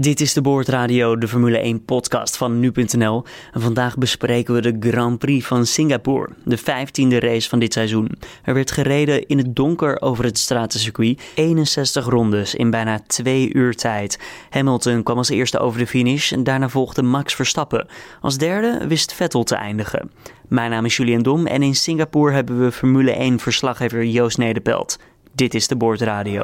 Dit 0.00 0.20
is 0.20 0.32
de 0.32 0.40
Boordradio, 0.40 1.16
de 1.16 1.28
Formule 1.28 1.58
1 1.58 1.84
podcast 1.84 2.36
van 2.36 2.60
nu.nl. 2.60 3.24
En 3.52 3.60
vandaag 3.60 3.98
bespreken 3.98 4.54
we 4.54 4.60
de 4.60 4.76
Grand 4.90 5.18
Prix 5.18 5.46
van 5.46 5.66
Singapore, 5.66 6.28
de 6.44 6.58
15e 6.58 7.18
race 7.18 7.48
van 7.48 7.58
dit 7.58 7.72
seizoen. 7.72 8.10
Er 8.44 8.54
werd 8.54 8.70
gereden 8.70 9.26
in 9.26 9.38
het 9.38 9.56
donker 9.56 10.00
over 10.00 10.24
het 10.24 10.38
stratencircuit, 10.38 11.22
61 11.34 12.06
rondes 12.06 12.54
in 12.54 12.70
bijna 12.70 13.00
twee 13.06 13.54
uur 13.54 13.76
tijd. 13.76 14.18
Hamilton 14.50 15.02
kwam 15.02 15.16
als 15.16 15.28
eerste 15.28 15.58
over 15.58 15.78
de 15.78 15.86
finish 15.86 16.32
en 16.32 16.44
daarna 16.44 16.68
volgde 16.68 17.02
Max 17.02 17.34
Verstappen. 17.34 17.86
Als 18.20 18.38
derde 18.38 18.86
wist 18.86 19.14
Vettel 19.14 19.42
te 19.42 19.54
eindigen. 19.54 20.10
Mijn 20.48 20.70
naam 20.70 20.84
is 20.84 20.96
Julian 20.96 21.22
Dom 21.22 21.46
en 21.46 21.62
in 21.62 21.74
Singapore 21.74 22.32
hebben 22.32 22.60
we 22.60 22.72
Formule 22.72 23.12
1 23.12 23.38
verslaggever 23.38 24.04
Joost 24.04 24.38
Nederpelt. 24.38 24.98
Dit 25.32 25.54
is 25.54 25.68
de 25.68 25.76
Boordradio. 25.76 26.42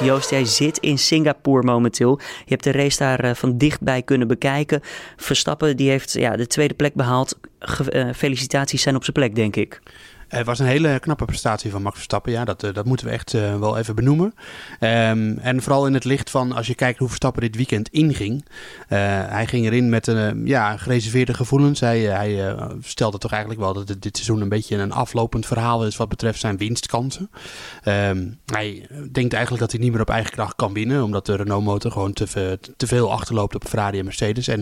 Joost, 0.00 0.30
jij 0.30 0.44
zit 0.44 0.78
in 0.78 0.98
Singapore 0.98 1.62
momenteel. 1.62 2.18
Je 2.18 2.50
hebt 2.50 2.64
de 2.64 2.72
race 2.72 2.98
daar 2.98 3.20
eh, 3.20 3.34
van 3.34 3.58
dichtbij 3.58 4.02
kunnen 4.02 4.28
bekijken. 4.28 4.80
Verstappen 5.16 5.76
die 5.76 5.90
heeft 5.90 6.12
ja, 6.12 6.36
de 6.36 6.46
tweede 6.46 6.74
plek 6.74 6.94
behaald. 6.94 7.38
Eh, 7.88 8.08
felicitaties 8.14 8.82
zijn 8.82 8.96
op 8.96 9.02
zijn 9.02 9.16
plek, 9.16 9.34
denk 9.34 9.56
ik. 9.56 9.80
Het 10.28 10.46
was 10.46 10.58
een 10.58 10.66
hele 10.66 10.98
knappe 10.98 11.24
prestatie 11.24 11.70
van 11.70 11.82
Max 11.82 11.94
Verstappen. 11.94 12.32
Ja, 12.32 12.44
dat, 12.44 12.62
eh, 12.62 12.74
dat 12.74 12.84
moeten 12.84 13.06
we 13.06 13.12
echt 13.12 13.32
uh, 13.32 13.58
wel 13.58 13.78
even 13.78 13.94
benoemen. 13.94 14.34
Um, 14.80 15.38
en 15.38 15.62
vooral 15.62 15.86
in 15.86 15.94
het 15.94 16.04
licht 16.04 16.30
van 16.30 16.52
als 16.52 16.66
je 16.66 16.74
kijkt 16.74 16.98
hoe 16.98 17.08
Verstappen 17.08 17.42
dit 17.42 17.56
weekend 17.56 17.88
inging. 17.88 18.44
Uh, 18.44 18.98
hij 19.28 19.46
ging 19.46 19.66
erin 19.66 19.88
met 19.88 20.06
een 20.06 20.46
ja, 20.46 20.76
gereserveerde 20.76 21.34
gevoelens. 21.34 21.80
Hij, 21.80 22.00
hij 22.00 22.56
stelde 22.80 23.18
toch 23.18 23.30
eigenlijk 23.30 23.60
wel 23.60 23.72
dat 23.72 23.86
dit 23.86 24.16
seizoen 24.16 24.40
een 24.40 24.48
beetje 24.48 24.76
een 24.76 24.92
aflopend 24.92 25.46
verhaal 25.46 25.86
is 25.86 25.96
wat 25.96 26.08
betreft 26.08 26.40
zijn 26.40 26.56
winstkansen. 26.56 27.30
Um, 27.84 28.38
hij 28.46 28.88
denkt 29.12 29.32
eigenlijk 29.32 29.62
dat 29.62 29.72
hij 29.72 29.80
niet 29.80 29.92
meer 29.92 30.00
op 30.00 30.10
eigen 30.10 30.32
kracht 30.32 30.56
kan 30.56 30.72
winnen. 30.72 31.02
Omdat 31.02 31.26
de 31.26 31.36
Renault 31.36 31.64
motor 31.64 31.92
gewoon 31.92 32.12
te, 32.12 32.58
te 32.76 32.86
veel 32.86 33.12
achterloopt 33.12 33.54
op 33.54 33.68
Ferrari 33.68 33.98
en 33.98 34.04
Mercedes. 34.04 34.48
En 34.48 34.60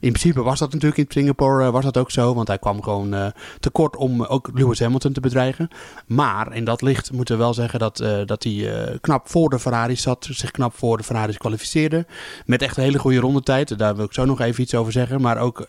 in 0.00 0.12
principe 0.12 0.42
was 0.42 0.58
dat 0.58 0.72
natuurlijk 0.72 1.00
in 1.00 1.06
Singapore 1.08 1.70
was 1.70 1.84
dat 1.84 1.96
ook 1.96 2.10
zo. 2.10 2.34
Want 2.34 2.48
hij 2.48 2.58
kwam 2.58 2.82
gewoon 2.82 3.32
tekort 3.60 3.96
om 3.96 4.24
ook 4.24 4.50
Lewis 4.54 4.80
Hamilton 4.80 4.99
te 5.00 5.20
bedreigen. 5.20 5.68
Maar 6.06 6.54
in 6.54 6.64
dat 6.64 6.82
licht 6.82 7.12
moeten 7.12 7.36
we 7.36 7.42
wel 7.42 7.54
zeggen 7.54 7.78
dat, 7.78 8.00
uh, 8.00 8.20
dat 8.26 8.42
hij 8.42 8.52
uh, 8.52 8.98
knap 9.00 9.28
voor 9.28 9.48
de 9.48 9.58
Ferrari 9.58 9.96
zat. 9.96 10.28
Zich 10.30 10.50
knap 10.50 10.76
voor 10.76 10.96
de 10.96 11.02
Ferraris 11.02 11.36
kwalificeerde. 11.36 12.06
Met 12.46 12.62
echt 12.62 12.76
een 12.76 12.82
hele 12.82 12.98
goede 12.98 13.18
rondetijd. 13.18 13.78
Daar 13.78 13.96
wil 13.96 14.04
ik 14.04 14.12
zo 14.12 14.24
nog 14.24 14.40
even 14.40 14.62
iets 14.62 14.74
over 14.74 14.92
zeggen. 14.92 15.20
Maar 15.20 15.38
ook 15.38 15.66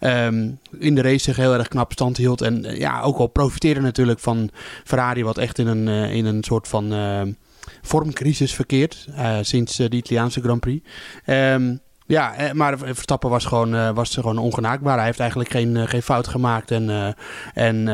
um, 0.00 0.58
in 0.78 0.94
de 0.94 1.02
race 1.02 1.18
zich 1.18 1.36
heel 1.36 1.54
erg 1.54 1.68
knap 1.68 1.92
stand 1.92 2.16
hield. 2.16 2.40
En 2.40 2.64
uh, 2.64 2.78
ja, 2.78 3.00
ook 3.00 3.18
al 3.18 3.26
profiteerde 3.26 3.80
natuurlijk 3.80 4.20
van 4.20 4.50
Ferrari. 4.84 5.24
Wat 5.24 5.38
echt 5.38 5.58
in 5.58 5.66
een, 5.66 5.88
in 5.88 6.24
een 6.24 6.42
soort 6.42 6.68
van 6.68 7.36
vormcrisis 7.82 8.54
verkeert. 8.54 9.08
sinds 9.40 9.76
de 9.76 9.90
Italiaanse 9.90 10.40
Grand 10.40 10.60
Prix. 10.60 10.88
Um, 11.26 11.80
ja, 12.06 12.34
eh, 12.34 12.52
maar 12.52 12.78
Verstappen 12.78 13.30
was 13.30 13.44
gewoon, 13.44 13.74
uh, 13.74 13.90
was 13.90 14.14
gewoon 14.14 14.38
ongenaakbaar. 14.38 14.96
Hij 14.96 15.04
heeft 15.04 15.20
eigenlijk 15.20 15.50
geen, 15.50 15.74
uh, 15.76 15.82
geen 15.86 16.02
fout 16.02 16.28
gemaakt. 16.28 16.70
En, 16.70 17.16
en 17.54 17.86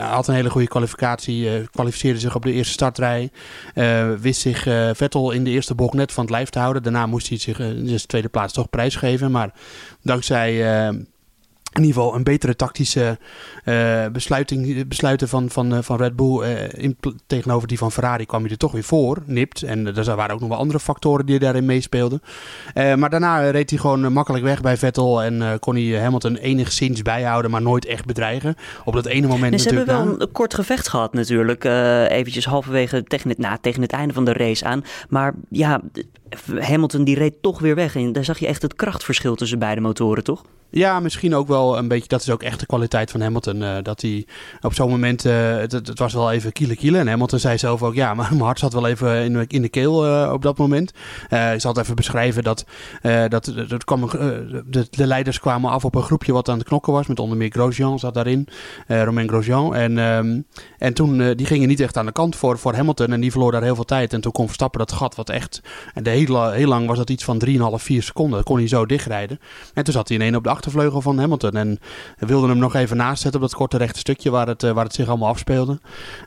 had 0.00 0.28
een 0.28 0.34
hele 0.34 0.50
goede 0.50 0.68
kwalificatie. 0.68 1.68
kwalificeerde 1.70 2.18
zich 2.18 2.34
op 2.34 2.42
de 2.42 2.52
eerste 2.52 2.72
startrij. 2.72 3.30
wist 4.20 4.40
zich 4.40 4.62
Vettel 4.92 5.30
in 5.30 5.44
de 5.44 5.50
eerste 5.50 5.74
bocht 5.74 5.94
net 5.94 6.12
van 6.12 6.24
het 6.24 6.32
lijf 6.32 6.50
te 6.50 6.58
houden. 6.58 6.82
Daarna 6.82 7.06
moest 7.06 7.28
hij 7.28 7.38
zich 7.38 7.58
in 7.58 7.86
de 7.86 8.06
tweede 8.06 8.28
plaats 8.28 8.52
toch 8.52 8.70
prijsgeven. 8.70 9.30
Maar 9.30 9.50
dankzij 10.02 10.52
in 11.72 11.84
ieder 11.84 12.00
geval 12.02 12.14
een 12.14 12.22
betere 12.22 12.56
tactische 12.56 13.18
uh, 13.64 14.06
besluiting, 14.12 14.88
besluiten 14.88 15.28
van, 15.28 15.50
van, 15.50 15.74
uh, 15.74 15.78
van 15.82 15.96
Red 15.96 16.16
Bull 16.16 16.42
uh, 16.42 16.72
in, 16.72 16.96
tegenover 17.26 17.68
die 17.68 17.78
van 17.78 17.92
Ferrari 17.92 18.26
kwam 18.26 18.44
je 18.44 18.50
er 18.50 18.56
toch 18.56 18.72
weer 18.72 18.84
voor, 18.84 19.22
nipt. 19.24 19.62
En 19.62 19.96
er 19.96 20.16
waren 20.16 20.34
ook 20.34 20.40
nog 20.40 20.48
wel 20.48 20.58
andere 20.58 20.80
factoren 20.80 21.26
die 21.26 21.38
daarin 21.38 21.64
meespeelden. 21.64 22.22
maar 22.74 23.10
daarna 23.10 23.50
reed 23.50 23.70
hij 23.70 23.78
gewoon 23.78 24.12
makkelijk 24.12 24.44
weg 24.44 24.60
bij 24.60 24.76
Vettel 24.76 25.22
en 25.22 25.58
kon 25.60 25.74
hij 25.74 26.00
Hamilton 26.00 26.36
enigszins 26.36 27.02
bijhouden, 27.02 27.50
maar 27.50 27.62
nooit 27.62 27.84
echt 27.84 28.04
bedreigen. 28.04 28.54
Op 28.84 28.94
dat 28.94 29.06
ene 29.06 29.26
moment 29.26 29.52
en 29.52 29.58
ze 29.58 29.64
natuurlijk. 29.64 29.90
hebben 29.90 30.16
wel 30.16 30.20
een 30.26 30.32
kort 30.32 30.54
gevecht 30.54 30.88
gehad 30.88 31.12
natuurlijk, 31.12 31.64
eventjes 32.08 32.44
halverwege 32.44 33.04
tegen 33.04 33.28
het, 33.28 33.38
nou, 33.38 33.58
tegen 33.60 33.82
het 33.82 33.92
einde 33.92 34.14
van 34.14 34.24
de 34.24 34.32
race 34.32 34.64
aan. 34.64 34.84
Maar 35.08 35.34
ja, 35.48 35.80
Hamilton 36.58 37.04
die 37.04 37.14
reed 37.14 37.34
toch 37.42 37.60
weer 37.60 37.74
weg 37.74 37.96
en 37.96 38.12
daar 38.12 38.24
zag 38.24 38.38
je 38.38 38.46
echt 38.46 38.62
het 38.62 38.74
krachtverschil 38.74 39.34
tussen 39.34 39.58
beide 39.58 39.80
motoren, 39.80 40.24
toch? 40.24 40.44
Ja, 40.70 41.00
misschien 41.00 41.34
ook 41.34 41.48
wel 41.48 41.78
een 41.78 41.88
beetje. 41.88 42.08
Dat 42.08 42.20
is 42.20 42.30
ook 42.30 42.42
echt 42.42 42.60
de 42.60 42.66
kwaliteit 42.66 43.10
van 43.10 43.20
Hamilton. 43.20 43.62
Uh, 43.62 43.76
dat 43.82 44.00
hij 44.00 44.26
op 44.60 44.74
zo'n 44.74 44.90
moment. 44.90 45.24
Uh, 45.24 45.56
het, 45.56 45.72
het, 45.72 45.98
was 45.98 46.12
wel 46.12 46.32
even 46.32 46.52
kiele 46.52 46.76
kiele. 46.76 46.98
En 46.98 47.08
Hamilton 47.08 47.38
zei 47.38 47.58
zelf 47.58 47.82
ook. 47.82 47.94
Ja, 47.94 48.14
maar 48.14 48.28
mijn 48.30 48.40
hart 48.40 48.58
zat 48.58 48.72
wel 48.72 48.86
even 48.86 49.24
in, 49.24 49.46
in 49.48 49.62
de 49.62 49.68
keel 49.68 50.06
uh, 50.06 50.30
op 50.32 50.42
dat 50.42 50.58
moment. 50.58 50.92
ik 51.30 51.60
zal 51.60 51.72
het 51.72 51.80
even 51.82 51.94
beschrijven. 51.94 52.44
Dat, 52.44 52.64
dat, 53.28 53.84
kwam, 53.84 54.08
de, 54.66 54.86
de, 54.90 55.06
leiders 55.06 55.40
kwamen 55.40 55.70
af 55.70 55.84
op 55.84 55.94
een 55.94 56.02
groepje 56.02 56.32
wat 56.32 56.48
aan 56.48 56.58
het 56.58 56.66
knokken 56.66 56.92
was. 56.92 57.06
Met 57.06 57.18
onder 57.18 57.36
meer 57.36 57.50
Grosjean 57.50 57.98
zat 57.98 58.14
daarin. 58.14 58.48
Romain 58.86 59.28
Grosjean. 59.28 59.74
En, 59.74 59.98
um, 59.98 60.46
en 60.78 60.94
toen. 60.94 61.34
die 61.34 61.46
gingen 61.46 61.68
niet 61.68 61.80
echt 61.80 61.96
aan 61.96 62.06
de 62.06 62.12
kant 62.12 62.36
voor, 62.36 62.58
voor 62.58 62.74
Hamilton. 62.74 63.12
En 63.12 63.20
die 63.20 63.30
verloor 63.30 63.52
daar 63.52 63.62
heel 63.62 63.74
veel 63.74 63.84
tijd. 63.84 64.12
En 64.12 64.20
toen 64.20 64.32
kon 64.32 64.46
Verstappen 64.46 64.78
dat 64.78 64.92
gat. 64.92 65.14
Wat 65.14 65.30
echt. 65.30 65.60
De 65.94 66.10
heel, 66.26 66.68
lang 66.68 66.86
was 66.86 66.98
dat 66.98 67.10
iets 67.10 67.24
van 67.24 67.42
3,5, 67.46 67.52
4 67.74 68.02
seconden. 68.02 68.36
Dat 68.36 68.46
kon 68.46 68.56
hij 68.56 68.68
zo 68.68 68.86
dichtrijden. 68.86 69.40
En 69.74 69.84
toen 69.84 69.92
zat 69.92 70.08
hij 70.08 70.16
in 70.16 70.22
één 70.22 70.34
op 70.34 70.42
de 70.44 70.50
achtervleugel 70.50 71.00
van 71.00 71.18
Hamilton. 71.18 71.52
En 71.52 71.78
wilde 72.18 72.48
hem 72.48 72.58
nog 72.58 72.74
even 72.74 72.96
naast 72.96 73.22
zetten 73.22 73.40
op 73.40 73.48
dat 73.48 73.56
korte 73.56 73.76
rechte 73.76 73.98
stukje 73.98 74.30
waar 74.30 74.46
het, 74.46 74.62
eh, 74.62 74.70
waar 74.70 74.84
het 74.84 74.94
zich 74.94 75.08
allemaal 75.08 75.28
afspeelde. 75.28 75.72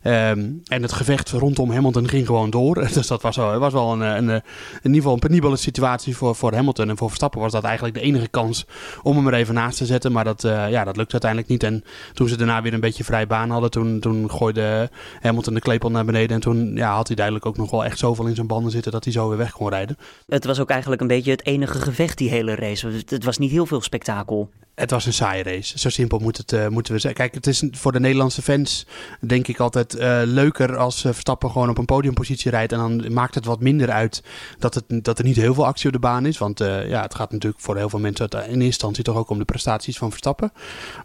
Um, 0.03 0.61
en 0.65 0.81
het 0.81 0.91
gevecht 0.91 1.29
rondom 1.29 1.71
Hamilton 1.71 2.07
ging 2.07 2.25
gewoon 2.25 2.49
door. 2.49 2.75
dus 2.93 3.07
dat 3.07 3.21
was 3.21 3.35
wel, 3.35 3.59
was 3.59 3.73
wel 3.73 3.91
een, 3.91 4.01
een, 4.01 4.29
in 4.29 4.41
ieder 4.81 4.95
geval 4.95 5.13
een 5.13 5.19
penibele 5.19 5.55
situatie 5.55 6.17
voor, 6.17 6.35
voor 6.35 6.53
Hamilton. 6.53 6.89
En 6.89 6.97
voor 6.97 7.07
Verstappen 7.07 7.41
was 7.41 7.51
dat 7.51 7.63
eigenlijk 7.63 7.95
de 7.95 8.01
enige 8.01 8.27
kans 8.27 8.65
om 9.03 9.15
hem 9.15 9.27
er 9.27 9.33
even 9.33 9.53
naast 9.53 9.77
te 9.77 9.85
zetten. 9.85 10.11
Maar 10.11 10.23
dat, 10.23 10.43
uh, 10.43 10.69
ja, 10.69 10.83
dat 10.83 10.97
lukte 10.97 11.11
uiteindelijk 11.11 11.51
niet. 11.51 11.63
En 11.63 11.83
toen 12.13 12.27
ze 12.27 12.37
daarna 12.37 12.61
weer 12.61 12.73
een 12.73 12.79
beetje 12.79 13.03
vrij 13.03 13.27
baan 13.27 13.49
hadden, 13.49 13.71
toen, 13.71 13.99
toen 13.99 14.31
gooide 14.31 14.89
Hamilton 15.21 15.53
de 15.53 15.59
klepel 15.59 15.91
naar 15.91 16.05
beneden. 16.05 16.35
En 16.35 16.41
toen 16.41 16.75
ja, 16.75 16.95
had 16.95 17.07
hij 17.07 17.15
duidelijk 17.15 17.45
ook 17.45 17.57
nog 17.57 17.71
wel 17.71 17.85
echt 17.85 17.99
zoveel 17.99 18.25
in 18.25 18.35
zijn 18.35 18.47
banden 18.47 18.71
zitten 18.71 18.91
dat 18.91 19.03
hij 19.03 19.13
zo 19.13 19.29
weer 19.29 19.37
weg 19.37 19.51
kon 19.51 19.69
rijden. 19.69 19.80
Het 20.27 20.45
was 20.45 20.59
ook 20.59 20.69
eigenlijk 20.69 21.01
een 21.01 21.07
beetje 21.07 21.31
het 21.31 21.45
enige 21.45 21.79
gevecht 21.79 22.17
die 22.17 22.29
hele 22.29 22.55
race. 22.55 22.87
Het 23.05 23.23
was 23.23 23.37
niet 23.37 23.51
heel 23.51 23.65
veel 23.65 23.81
spektakel 23.81 24.49
het 24.81 24.91
was 24.91 25.05
een 25.05 25.13
saaie 25.13 25.43
race. 25.43 25.79
Zo 25.79 25.89
simpel 25.89 26.19
moet 26.19 26.37
het, 26.37 26.51
uh, 26.51 26.67
moeten 26.67 26.93
we 26.93 26.99
zeggen. 26.99 27.19
Kijk, 27.19 27.33
het 27.33 27.47
is 27.47 27.63
voor 27.71 27.91
de 27.91 27.99
Nederlandse 27.99 28.41
fans 28.41 28.85
denk 29.19 29.47
ik 29.47 29.59
altijd 29.59 29.95
uh, 29.95 30.21
leuker 30.23 30.77
als 30.77 31.03
uh, 31.03 31.11
Verstappen 31.11 31.51
gewoon 31.51 31.69
op 31.69 31.77
een 31.77 31.85
podiumpositie 31.85 32.51
rijdt. 32.51 32.71
En 32.71 32.77
dan 32.77 33.13
maakt 33.13 33.35
het 33.35 33.45
wat 33.45 33.59
minder 33.59 33.91
uit 33.91 34.23
dat, 34.59 34.73
het, 34.73 34.83
dat 34.87 35.19
er 35.19 35.25
niet 35.25 35.35
heel 35.35 35.53
veel 35.53 35.65
actie 35.65 35.87
op 35.87 35.93
de 35.93 35.99
baan 35.99 36.25
is. 36.25 36.37
Want 36.37 36.59
ja, 36.59 37.01
het 37.01 37.15
gaat 37.15 37.31
natuurlijk 37.31 37.61
voor 37.61 37.77
heel 37.77 37.89
veel 37.89 37.99
mensen 37.99 38.29
in 38.29 38.39
eerste 38.39 38.63
instantie 38.63 39.03
toch 39.03 39.15
ook 39.15 39.29
om 39.29 39.37
de 39.37 39.45
prestaties 39.45 39.97
van 39.97 40.09
Verstappen. 40.09 40.51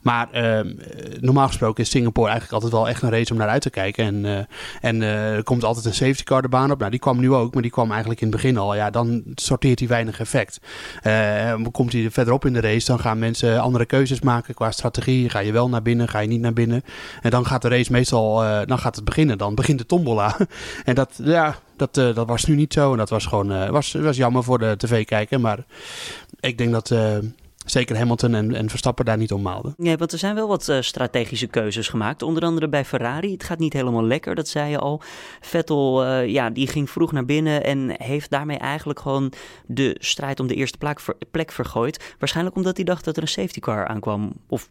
Maar 0.03 0.31
ehm, 0.31 0.75
normaal 1.21 1.47
gesproken 1.47 1.85
is 1.85 1.91
Singapore 1.91 2.31
eigenlijk 2.31 2.55
altijd 2.55 2.81
wel 2.81 2.89
echt 2.89 3.03
een 3.03 3.11
race 3.11 3.33
om 3.33 3.39
naar 3.39 3.49
uit 3.49 3.63
te 3.63 3.71
kijken. 3.71 4.05
En, 4.05 4.49
en 4.81 5.03
er 5.03 5.43
komt 5.43 5.65
altijd 5.65 5.85
een 5.85 5.95
safety 5.95 6.23
car 6.23 6.43
de 6.43 6.49
baan 6.49 6.71
op. 6.71 6.79
Nou, 6.79 6.91
die 6.91 7.01
kwam 7.01 7.21
nu 7.21 7.33
ook, 7.33 7.53
maar 7.53 7.63
die 7.63 7.71
kwam 7.71 7.91
eigenlijk 7.91 8.21
in 8.21 8.27
het 8.27 8.37
begin 8.37 8.57
al. 8.57 8.75
Ja, 8.75 8.91
dan 8.91 9.23
sorteert 9.35 9.79
hij 9.79 9.89
weinig 9.89 10.21
effect. 10.21 10.61
komt 11.73 11.93
hij 11.93 12.11
verderop 12.11 12.45
in 12.45 12.53
de 12.53 12.61
race, 12.61 12.87
dan 12.87 12.99
gaan 12.99 13.19
mensen 13.19 13.61
andere 13.67 13.87
keuzes 13.87 14.21
maken 14.21 14.55
qua 14.55 14.71
strategie. 14.71 15.29
Ga 15.29 15.39
je 15.39 15.53
wel 15.53 15.69
naar 15.69 15.83
binnen, 15.83 16.09
ga 16.09 16.19
je 16.19 16.29
niet 16.29 16.41
naar 16.41 16.53
binnen. 16.53 16.83
En 17.23 17.31
dan 17.31 17.47
gaat 17.47 17.63
de 17.63 17.69
race 17.69 17.93
meestal, 17.93 18.45
uh, 18.45 18.61
dan 18.65 18.79
gaat 18.79 18.97
het 18.97 19.05
beginnen. 19.05 19.39
Dan 19.39 19.55
begint 19.55 19.79
de 19.79 19.87
tombola. 19.87 20.37
en 20.85 20.95
dat, 20.95 21.21
ja, 21.23 21.57
dat, 21.77 21.97
uh, 21.97 22.15
dat 22.15 22.27
was 22.27 22.45
nu 22.45 22.55
niet 22.55 22.73
zo. 22.73 22.93
En 22.93 22.99
dat 22.99 23.11
was 23.11 23.27
gewoon, 23.27 23.53
uh, 23.53 23.69
was, 23.69 23.93
was 23.93 24.17
jammer 24.17 24.45
voor 24.45 24.59
de 24.59 24.75
tv-kijker. 24.77 25.41
Maar 25.41 25.59
ik 26.41 26.59
denk 26.59 26.73
dat 26.73 26.95
zeker 27.71 27.97
Hamilton 27.97 28.35
en, 28.35 28.55
en 28.55 28.71
Verstappen 28.71 29.05
daar 29.05 29.17
niet 29.17 29.33
om 29.33 29.43
maalden. 29.43 29.75
Ja, 29.79 29.97
want 29.97 30.13
er 30.13 30.19
zijn 30.19 30.35
wel 30.35 30.49
wat 30.49 30.69
uh, 30.69 30.81
strategische 30.81 31.47
keuzes 31.47 31.89
gemaakt. 31.89 32.23
Onder 32.23 32.43
andere 32.43 32.69
bij 32.69 32.85
Ferrari. 32.85 33.33
Het 33.33 33.45
gaat 33.45 33.59
niet 33.59 33.73
helemaal 33.73 34.05
lekker, 34.05 34.35
dat 34.35 34.49
zei 34.49 34.71
je 34.71 34.79
al. 34.79 35.03
Vettel, 35.41 36.07
uh, 36.07 36.27
ja, 36.27 36.51
die 36.51 36.67
ging 36.67 36.91
vroeg 36.91 37.13
naar 37.13 37.25
binnen 37.25 37.65
en 37.65 38.03
heeft 38.03 38.31
daarmee 38.31 38.59
eigenlijk 38.59 39.01
gewoon 39.01 39.33
de 39.67 39.97
strijd 39.99 40.41
om 40.41 40.47
de 40.47 40.55
eerste 40.55 40.79
plek, 40.79 41.01
plek 41.31 41.53
vergooid. 41.53 42.15
Waarschijnlijk 42.19 42.57
omdat 42.57 42.77
hij 42.77 42.85
dacht 42.85 43.05
dat 43.05 43.17
er 43.17 43.23
een 43.23 43.29
safety 43.29 43.61
car 43.61 43.87
aankwam. 43.87 44.33
Of 44.49 44.71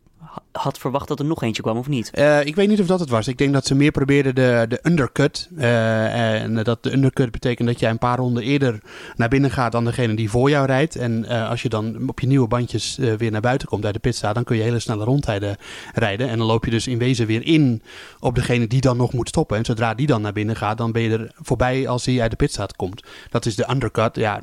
had 0.52 0.78
verwacht 0.78 1.08
dat 1.08 1.20
er 1.20 1.26
nog 1.26 1.44
eentje 1.44 1.62
kwam, 1.62 1.78
of 1.78 1.88
niet? 1.88 2.12
Uh, 2.14 2.46
ik 2.46 2.56
weet 2.56 2.68
niet 2.68 2.80
of 2.80 2.88
dat 2.88 3.00
het 3.00 3.10
was. 3.10 3.28
Ik 3.28 3.38
denk 3.38 3.54
dat 3.54 3.66
ze 3.66 3.76
meer 3.76 3.92
probeerden 3.92 4.36
de, 4.36 4.66
de 4.70 4.80
undercut. 4.84 5.50
Uh, 5.58 6.42
en 6.42 6.64
dat 6.64 6.84
de 6.84 6.94
undercut 6.94 7.32
betekent 7.32 7.68
dat 7.68 7.80
jij 7.80 7.90
een 7.90 7.98
paar 7.98 8.18
ronden 8.18 8.44
eerder 8.44 8.80
naar 9.16 9.30
binnen 9.30 9.52
gaat 9.52 9.72
dan 9.72 9.86
degene 9.86 10.16
die 10.16 10.30
voor 10.30 10.50
jou 10.50 10.66
rijdt. 10.66 10.96
En 10.96 11.26
uh, 11.26 11.50
als 11.50 11.62
je 11.62 11.70
dan 11.70 12.10
op 12.10 12.20
je 12.20 12.28
nieuwe 12.28 12.48
bandjes 12.48 12.96
weer 12.96 13.32
naar 13.32 13.42
buiten 13.42 13.68
komt 13.68 13.86
uit 13.86 13.94
de 13.94 14.00
pitstraat, 14.00 14.36
dan 14.36 14.44
kun 14.44 14.58
je 14.58 14.64
hele 14.64 14.80
snelle 14.80 15.04
rondtijden 15.04 15.58
rijden. 15.94 16.30
En 16.30 16.38
dan 16.38 16.48
loop 16.48 16.66
je 16.66 16.72
dus 16.72 16.88
in 16.88 16.98
wezen 16.98 17.28
weer 17.28 17.46
in 17.46 17.82
op 18.20 18.36
degene 18.36 18.68
die 18.68 18.82
dan 18.82 18.98
nog 18.98 19.14
moet 19.14 19.28
stoppen. 19.28 19.58
En 19.58 19.66
zodra 19.66 19.94
die 19.94 20.08
dan 20.08 20.22
naar 20.22 20.34
binnen 20.34 20.56
gaat, 20.56 20.78
dan 20.78 20.92
ben 20.92 21.02
je 21.02 21.18
er 21.18 21.32
voorbij 21.36 21.88
als 21.88 22.06
hij 22.06 22.22
uit 22.22 22.32
de 22.32 22.38
pitstraat 22.38 22.76
komt. 22.76 23.04
Dat 23.30 23.46
is 23.46 23.56
de 23.56 23.70
undercut. 23.70 24.16
Ja, 24.16 24.42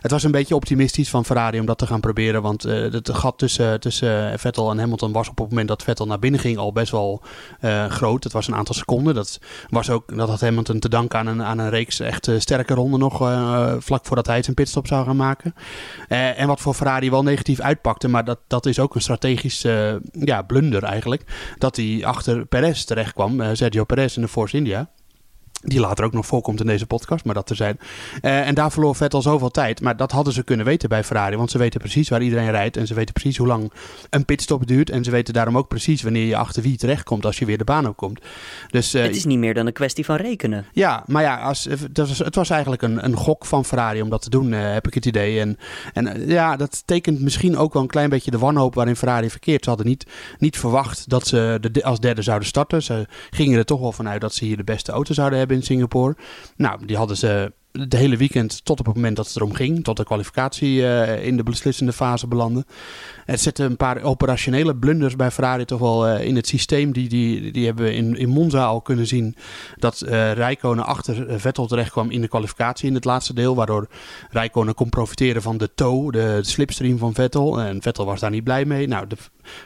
het 0.00 0.10
was 0.10 0.22
een 0.22 0.30
beetje 0.30 0.54
optimistisch 0.54 1.10
van 1.10 1.24
Ferrari 1.24 1.60
om 1.60 1.66
dat 1.66 1.78
te 1.78 1.86
gaan 1.86 2.00
proberen. 2.00 2.42
Want 2.42 2.66
uh, 2.66 2.92
het 2.92 3.10
gat 3.12 3.38
tussen, 3.38 3.80
tussen 3.80 4.38
Vettel 4.38 4.70
en 4.70 4.78
Hamilton 4.78 5.12
was 5.12 5.28
op 5.28 5.38
het 5.38 5.48
moment 5.48 5.68
dat 5.68 5.82
Vettel 5.82 6.06
naar 6.06 6.18
binnen 6.18 6.40
ging 6.40 6.56
al 6.56 6.72
best 6.72 6.90
wel 6.90 7.22
uh, 7.60 7.86
groot. 7.86 8.24
Het 8.24 8.32
was 8.32 8.48
een 8.48 8.54
aantal 8.54 8.74
seconden. 8.74 9.14
Dat, 9.14 9.40
was 9.68 9.90
ook, 9.90 10.16
dat 10.16 10.28
had 10.28 10.40
Hamilton 10.40 10.78
te 10.78 10.88
danken 10.88 11.18
aan 11.18 11.26
een, 11.26 11.42
aan 11.42 11.58
een 11.58 11.70
reeks 11.70 12.00
echt 12.00 12.30
sterke 12.38 12.74
ronden 12.74 13.00
nog. 13.00 13.20
Uh, 13.20 13.72
vlak 13.78 14.06
voordat 14.06 14.26
hij 14.26 14.42
zijn 14.42 14.54
pitstop 14.54 14.86
zou 14.86 15.06
gaan 15.06 15.16
maken. 15.16 15.54
en 16.08 16.46
wat 16.46 16.60
voor 16.60 16.74
Ferrari 16.74 17.10
wel 17.10 17.22
negatief 17.22 17.60
uitpakte. 17.60 18.08
Maar 18.08 18.24
dat, 18.24 18.38
dat 18.46 18.66
is 18.66 18.78
ook 18.78 18.94
een 18.94 19.00
strategisch 19.00 19.62
ja, 20.12 20.42
blunder 20.42 20.82
eigenlijk. 20.82 21.54
Dat 21.58 21.76
hij 21.76 22.00
achter 22.04 22.46
Perez 22.46 22.84
terecht 22.84 23.12
kwam. 23.12 23.54
Sergio 23.56 23.84
Perez 23.84 24.16
in 24.16 24.22
de 24.22 24.28
Force 24.28 24.56
India. 24.56 24.88
Die 25.60 25.80
later 25.80 26.04
ook 26.04 26.12
nog 26.12 26.26
voorkomt 26.26 26.60
in 26.60 26.66
deze 26.66 26.86
podcast, 26.86 27.24
maar 27.24 27.34
dat 27.34 27.46
te 27.46 27.54
zijn. 27.54 27.78
Uh, 28.22 28.46
en 28.46 28.54
daar 28.54 28.72
verloor 28.72 28.96
Vettel 28.96 29.22
zoveel 29.22 29.50
tijd. 29.50 29.80
Maar 29.80 29.96
dat 29.96 30.12
hadden 30.12 30.32
ze 30.32 30.42
kunnen 30.42 30.66
weten 30.66 30.88
bij 30.88 31.04
Ferrari. 31.04 31.36
Want 31.36 31.50
ze 31.50 31.58
weten 31.58 31.80
precies 31.80 32.08
waar 32.08 32.22
iedereen 32.22 32.50
rijdt. 32.50 32.76
En 32.76 32.86
ze 32.86 32.94
weten 32.94 33.12
precies 33.12 33.36
hoe 33.36 33.46
lang 33.46 33.72
een 34.10 34.24
pitstop 34.24 34.66
duurt. 34.66 34.90
En 34.90 35.04
ze 35.04 35.10
weten 35.10 35.34
daarom 35.34 35.56
ook 35.56 35.68
precies 35.68 36.02
wanneer 36.02 36.26
je 36.26 36.36
achter 36.36 36.62
wie 36.62 36.76
terechtkomt 36.76 37.26
als 37.26 37.38
je 37.38 37.44
weer 37.44 37.58
de 37.58 37.64
baan 37.64 37.88
opkomt. 37.88 38.20
Dus, 38.70 38.94
uh, 38.94 39.02
het 39.02 39.16
is 39.16 39.24
niet 39.24 39.38
meer 39.38 39.54
dan 39.54 39.66
een 39.66 39.72
kwestie 39.72 40.04
van 40.04 40.16
rekenen. 40.16 40.66
Ja, 40.72 41.02
maar 41.06 41.22
ja, 41.22 41.36
als, 41.36 41.64
het, 41.64 41.98
was, 41.98 42.18
het 42.18 42.34
was 42.34 42.50
eigenlijk 42.50 42.82
een, 42.82 43.04
een 43.04 43.16
gok 43.16 43.46
van 43.46 43.64
Ferrari 43.64 44.02
om 44.02 44.10
dat 44.10 44.22
te 44.22 44.30
doen, 44.30 44.52
uh, 44.52 44.72
heb 44.72 44.86
ik 44.86 44.94
het 44.94 45.06
idee. 45.06 45.40
En, 45.40 45.58
en 45.92 46.26
ja, 46.26 46.56
dat 46.56 46.82
tekent 46.84 47.20
misschien 47.20 47.56
ook 47.56 47.72
wel 47.72 47.82
een 47.82 47.88
klein 47.88 48.10
beetje 48.10 48.30
de 48.30 48.38
wanhoop 48.38 48.74
waarin 48.74 48.96
Ferrari 48.96 49.30
verkeert. 49.30 49.62
Ze 49.64 49.68
hadden 49.68 49.86
niet, 49.88 50.06
niet 50.38 50.58
verwacht 50.58 51.08
dat 51.08 51.26
ze 51.26 51.58
de, 51.72 51.84
als 51.84 52.00
derde 52.00 52.22
zouden 52.22 52.48
starten. 52.48 52.82
Ze 52.82 53.06
gingen 53.30 53.58
er 53.58 53.64
toch 53.64 53.80
wel 53.80 53.92
vanuit 53.92 54.20
dat 54.20 54.34
ze 54.34 54.44
hier 54.44 54.56
de 54.56 54.64
beste 54.64 54.92
auto 54.92 55.14
zouden 55.14 55.38
hebben 55.38 55.47
in 55.50 55.62
Singapore. 55.62 56.16
Nou, 56.56 56.86
die 56.86 56.96
hadden 56.96 57.16
ze 57.16 57.52
de 57.86 57.96
hele 57.96 58.16
weekend 58.16 58.64
tot 58.64 58.80
op 58.80 58.86
het 58.86 58.94
moment 58.94 59.16
dat 59.16 59.26
het 59.26 59.36
erom 59.36 59.54
ging, 59.54 59.84
tot 59.84 59.96
de 59.96 60.04
kwalificatie 60.04 60.80
uh, 60.80 61.24
in 61.26 61.36
de 61.36 61.42
beslissende 61.42 61.92
fase 61.92 62.26
belanden. 62.26 62.64
Het 63.24 63.40
zette 63.40 63.64
een 63.64 63.76
paar 63.76 64.02
operationele 64.02 64.76
blunders 64.76 65.16
bij 65.16 65.30
Ferrari 65.30 65.64
toch 65.64 65.78
wel 65.78 66.08
uh, 66.08 66.24
in 66.24 66.36
het 66.36 66.46
systeem. 66.46 66.92
Die, 66.92 67.08
die, 67.08 67.52
die 67.52 67.66
hebben 67.66 67.84
we 67.84 67.94
in, 67.94 68.16
in 68.16 68.28
Monza 68.28 68.64
al 68.64 68.80
kunnen 68.80 69.06
zien 69.06 69.36
dat 69.76 70.02
uh, 70.04 70.32
Rijkonen 70.32 70.86
achter 70.86 71.40
Vettel 71.40 71.66
terecht 71.66 71.90
kwam 71.90 72.10
in 72.10 72.20
de 72.20 72.28
kwalificatie 72.28 72.88
in 72.88 72.94
het 72.94 73.04
laatste 73.04 73.34
deel. 73.34 73.54
Waardoor 73.54 73.88
Rijkonen 74.30 74.74
kon 74.74 74.88
profiteren 74.88 75.42
van 75.42 75.56
de 75.56 75.70
toe, 75.74 76.12
de, 76.12 76.38
slipstream 76.42 76.98
van 76.98 77.14
Vettel. 77.14 77.60
En 77.60 77.82
Vettel 77.82 78.04
was 78.04 78.20
daar 78.20 78.30
niet 78.30 78.44
blij 78.44 78.64
mee. 78.64 78.86
Nou, 78.86 79.06
de 79.06 79.16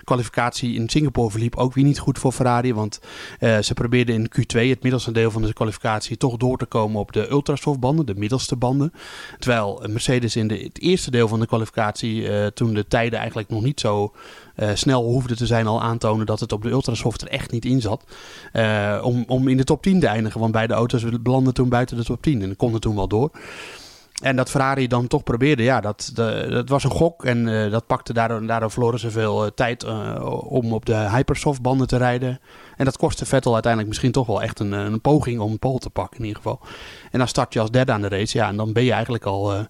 kwalificatie 0.05 0.75
in 0.75 0.89
Singapore 0.89 1.31
verliep 1.31 1.57
ook 1.57 1.75
weer 1.75 1.85
niet 1.85 1.99
goed 1.99 2.19
voor 2.19 2.33
Ferrari. 2.33 2.75
Want 2.75 3.01
ze 3.41 3.71
probeerden 3.75 4.15
in 4.15 4.31
Q2, 4.39 4.69
het 4.69 4.83
middelste 4.83 5.13
deel 5.13 5.31
van 5.31 5.43
de 5.43 5.53
kwalificatie, 5.53 6.17
toch 6.17 6.37
door 6.37 6.59
te 6.59 6.67
komen 6.67 7.01
op 7.01 7.13
de 7.13 7.31
ultrasoftbanden, 7.31 8.02
de 8.05 8.15
middelste 8.15 8.57
banden. 8.57 8.93
Terwijl 9.39 9.85
Mercedes 9.89 10.37
in 10.37 10.49
de, 10.49 10.57
het 10.57 10.81
eerste 10.81 11.11
deel 11.11 11.29
van 11.29 11.41
de 11.41 11.47
kwalificatie, 11.47 12.23
uh, 12.23 12.47
toen 12.47 12.75
de 12.75 12.87
tijden 12.87 13.19
eigenlijk 13.19 13.49
nog 13.49 13.63
niet 13.63 13.81
zo 13.81 14.13
uh, 14.57 14.71
snel 14.75 15.03
hoefde 15.05 15.37
te 15.37 15.47
zijn, 15.47 15.67
al 15.67 15.83
aantonen 15.83 16.27
dat 16.27 16.41
het 16.41 16.53
op 16.53 16.63
de 16.63 16.71
ultrasoft 16.71 17.23
er 17.23 17.29
echt 17.29 17.51
niet 17.51 17.65
in 17.65 17.81
zat. 17.81 18.05
om, 19.03 19.25
om 19.27 19.49
in 19.49 19.57
de 19.57 19.65
top 19.65 19.83
10 19.83 20.01
te 20.01 20.07
eindigen. 20.07 20.41
Want 20.41 20.53
beide 20.53 20.75
auto's 20.75 21.05
belanden 21.21 21.55
toen 21.55 21.69
buiten 21.69 21.97
de 21.97 22.05
top 22.05 22.23
10 22.23 22.43
en 22.43 22.57
konden 22.57 22.81
toen 22.81 22.95
wel 22.95 23.09
door. 23.09 23.31
En 24.23 24.37
dat 24.37 24.51
Ferrari 24.51 24.87
dan 24.87 25.07
toch 25.07 25.23
probeerde, 25.23 25.63
ja, 25.63 25.81
dat, 25.81 26.11
de, 26.15 26.47
dat 26.51 26.69
was 26.69 26.85
een 26.85 26.91
gok. 26.91 27.25
En 27.25 27.47
uh, 27.47 27.71
dat 27.71 27.87
pakte 27.87 28.13
daardoor, 28.13 28.47
daardoor 28.47 28.71
verloren 28.71 28.99
ze 28.99 29.11
veel 29.11 29.45
uh, 29.45 29.51
tijd 29.55 29.85
uh, 29.85 30.43
om 30.49 30.73
op 30.73 30.87
de 30.87 30.95
Hypersoft 30.95 31.63
banden 31.63 31.87
te 31.87 31.97
rijden. 31.97 32.41
En 32.77 32.85
dat 32.85 32.97
kostte 32.97 33.27
Vettel 33.27 33.53
uiteindelijk 33.53 33.91
misschien 33.93 34.13
toch 34.13 34.27
wel 34.27 34.43
echt 34.43 34.61
een, 34.61 34.73
een 34.73 35.01
poging 35.01 35.41
om 35.41 35.53
een 35.53 35.59
pole 35.59 35.79
te 35.79 35.91
pakken 35.91 36.19
in 36.19 36.25
ieder 36.25 36.43
geval. 36.43 36.61
En 37.11 37.19
dan 37.19 37.29
start 37.29 37.53
je 37.53 37.61
als 37.61 37.71
derde 37.71 37.93
aan 37.93 38.01
de 38.01 38.09
race, 38.09 38.39
ja, 38.39 38.49
en 38.49 38.57
dan 38.57 38.73
ben 38.73 38.85
je 38.85 38.93
eigenlijk 38.93 39.25
al 39.25 39.67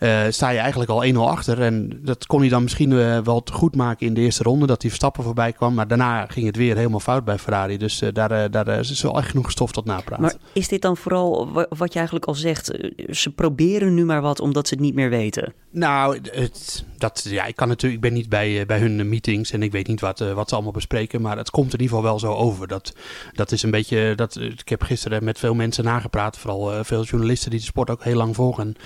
uh, 0.00 0.22
sta 0.28 0.48
je 0.48 0.58
eigenlijk 0.58 0.90
al 0.90 1.04
1-0 1.04 1.16
achter. 1.16 1.62
En 1.62 2.00
dat 2.02 2.26
kon 2.26 2.40
hij 2.40 2.48
dan 2.48 2.62
misschien 2.62 2.90
uh, 2.90 3.18
wel 3.18 3.42
goed 3.52 3.76
maken 3.76 4.06
in 4.06 4.14
de 4.14 4.20
eerste 4.20 4.42
ronde, 4.42 4.66
dat 4.66 4.80
hij 4.80 4.90
Verstappen 4.90 5.24
voorbij 5.24 5.52
kwam. 5.52 5.74
Maar 5.74 5.88
daarna 5.88 6.26
ging 6.26 6.46
het 6.46 6.56
weer 6.56 6.76
helemaal 6.76 7.00
fout 7.00 7.24
bij 7.24 7.38
Ferrari. 7.38 7.76
Dus 7.76 8.02
uh, 8.02 8.08
daar, 8.12 8.50
daar 8.50 8.68
is 8.68 9.02
wel 9.02 9.18
echt 9.18 9.28
genoeg 9.28 9.50
stof 9.50 9.72
tot 9.72 9.84
napraten. 9.84 10.22
Maar 10.22 10.34
is 10.52 10.68
dit 10.68 10.82
dan 10.82 10.96
vooral 10.96 11.52
wat 11.68 11.92
je 11.92 11.98
eigenlijk 11.98 12.26
al 12.26 12.34
zegt? 12.34 12.78
Ze 13.10 13.30
proberen 13.30 13.94
nu 13.94 14.04
maar 14.04 14.20
wat 14.20 14.40
omdat 14.40 14.68
ze 14.68 14.74
het 14.74 14.82
niet 14.82 14.94
meer 14.94 15.10
weten. 15.10 15.52
Nou, 15.70 16.18
het, 16.22 16.84
dat, 16.98 17.26
ja, 17.28 17.44
ik, 17.44 17.56
kan 17.56 17.68
natuurlijk, 17.68 18.04
ik 18.04 18.08
ben 18.08 18.18
niet 18.18 18.28
bij, 18.28 18.66
bij 18.66 18.78
hun 18.78 19.08
meetings 19.08 19.50
en 19.50 19.62
ik 19.62 19.72
weet 19.72 19.86
niet 19.86 20.00
wat, 20.00 20.18
wat 20.18 20.48
ze 20.48 20.54
allemaal 20.54 20.72
bespreken. 20.72 21.20
Maar 21.20 21.36
het 21.36 21.50
komt 21.50 21.72
in 21.72 21.80
ieder 21.80 21.96
geval 21.96 22.10
wel 22.10 22.18
zo 22.18 22.32
over. 22.32 22.68
Dat, 22.68 22.92
dat 23.32 23.52
is 23.52 23.62
een 23.62 23.70
beetje. 23.70 24.12
Dat, 24.14 24.36
ik 24.36 24.68
heb 24.68 24.82
gisteren 24.82 25.24
met 25.24 25.38
veel 25.38 25.54
mensen 25.54 25.84
nagepraat, 25.84 26.38
vooral 26.38 26.84
veel 26.84 27.04
journalisten 27.04 27.50
die 27.50 27.58
de 27.58 27.64
sport 27.64 27.90
ook 27.90 28.04
heel 28.04 28.16
lang 28.16 28.34
volgen 28.34 28.76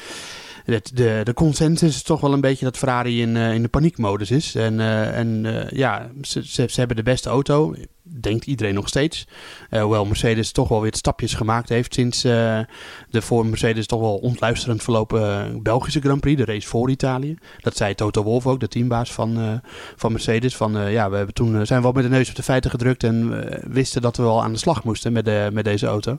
de, 0.64 0.82
de, 0.92 1.20
de 1.24 1.34
consensus 1.34 1.94
is 1.94 2.02
toch 2.02 2.20
wel 2.20 2.32
een 2.32 2.40
beetje 2.40 2.64
dat 2.64 2.76
Ferrari 2.76 3.20
in, 3.20 3.36
uh, 3.36 3.54
in 3.54 3.62
de 3.62 3.68
paniekmodus 3.68 4.30
is. 4.30 4.54
En, 4.54 4.74
uh, 4.74 5.18
en 5.18 5.44
uh, 5.44 5.68
ja, 5.68 6.10
ze, 6.22 6.46
ze, 6.46 6.66
ze, 6.68 6.78
hebben 6.78 6.96
de 6.96 7.02
beste 7.02 7.28
auto, 7.28 7.74
denkt 8.02 8.46
iedereen 8.46 8.74
nog 8.74 8.88
steeds. 8.88 9.26
hoewel 9.70 10.04
Mercedes 10.04 10.52
toch 10.52 10.68
wel 10.68 10.80
weer 10.80 10.94
stapjes 10.94 11.34
gemaakt 11.34 11.68
heeft 11.68 11.94
sinds 11.94 12.22
de 12.22 12.66
voor 13.10 13.46
Mercedes 13.46 13.86
toch 13.86 14.00
wel 14.00 14.16
ontluisterend 14.16 14.82
verlopen 14.82 15.62
Belgische 15.62 16.00
Grand 16.00 16.20
Prix, 16.20 16.44
de 16.44 16.52
race 16.52 16.68
voor 16.68 16.90
Italië. 16.90 17.36
Dat 17.60 17.76
zei 17.76 17.94
Toto 17.94 18.22
Wolff 18.22 18.46
ook, 18.46 18.60
de 18.60 18.68
teambaas 18.68 19.12
van, 19.12 19.60
van 19.96 20.12
Mercedes. 20.12 20.56
Van, 20.56 20.90
ja, 20.90 21.10
we 21.10 21.16
hebben 21.16 21.34
toen 21.34 21.66
zijn 21.66 21.78
we 21.78 21.84
wel 21.84 21.92
met 21.92 22.02
de 22.02 22.16
neus 22.16 22.28
op 22.28 22.36
de 22.36 22.42
feiten 22.42 22.70
gedrukt 22.70 23.04
en 23.04 23.44
wisten 23.72 24.02
dat 24.02 24.16
we 24.16 24.22
wel 24.22 24.42
aan 24.42 24.52
de 24.52 24.58
slag 24.58 24.84
moesten 24.84 25.12
met, 25.12 25.24
de, 25.24 25.50
met 25.52 25.64
deze 25.64 25.86
auto. 25.86 26.18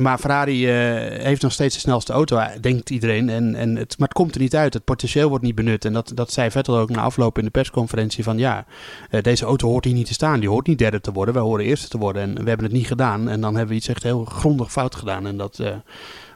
Maar 0.00 0.18
Ferrari 0.18 0.66
uh, 0.66 1.24
heeft 1.24 1.42
nog 1.42 1.52
steeds 1.52 1.74
de 1.74 1.80
snelste 1.80 2.12
auto, 2.12 2.40
denkt 2.60 2.90
iedereen. 2.90 3.28
En, 3.28 3.54
en 3.54 3.76
het, 3.76 3.98
maar 3.98 4.08
het 4.08 4.16
komt 4.16 4.34
er 4.34 4.40
niet 4.40 4.56
uit. 4.56 4.74
Het 4.74 4.84
potentieel 4.84 5.28
wordt 5.28 5.44
niet 5.44 5.54
benut. 5.54 5.84
En 5.84 5.92
dat, 5.92 6.12
dat 6.14 6.32
zei 6.32 6.50
Vettel 6.50 6.78
ook 6.78 6.90
na 6.90 7.00
afloop 7.00 7.38
in 7.38 7.44
de 7.44 7.50
persconferentie. 7.50 8.24
Van 8.24 8.38
ja, 8.38 8.64
uh, 9.10 9.20
deze 9.20 9.44
auto 9.44 9.68
hoort 9.68 9.84
hier 9.84 9.94
niet 9.94 10.06
te 10.06 10.12
staan. 10.12 10.40
Die 10.40 10.48
hoort 10.48 10.66
niet 10.66 10.78
derde 10.78 11.00
te 11.00 11.12
worden. 11.12 11.34
Wij 11.34 11.42
horen 11.42 11.64
eerste 11.64 11.88
te 11.88 11.98
worden. 11.98 12.22
En 12.22 12.42
we 12.42 12.48
hebben 12.48 12.66
het 12.66 12.74
niet 12.74 12.86
gedaan. 12.86 13.28
En 13.28 13.40
dan 13.40 13.54
hebben 13.54 13.70
we 13.70 13.74
iets 13.74 13.88
echt 13.88 14.02
heel 14.02 14.24
grondig 14.24 14.72
fout 14.72 14.94
gedaan. 14.94 15.26
En 15.26 15.36
dat... 15.36 15.58
Uh, 15.58 15.68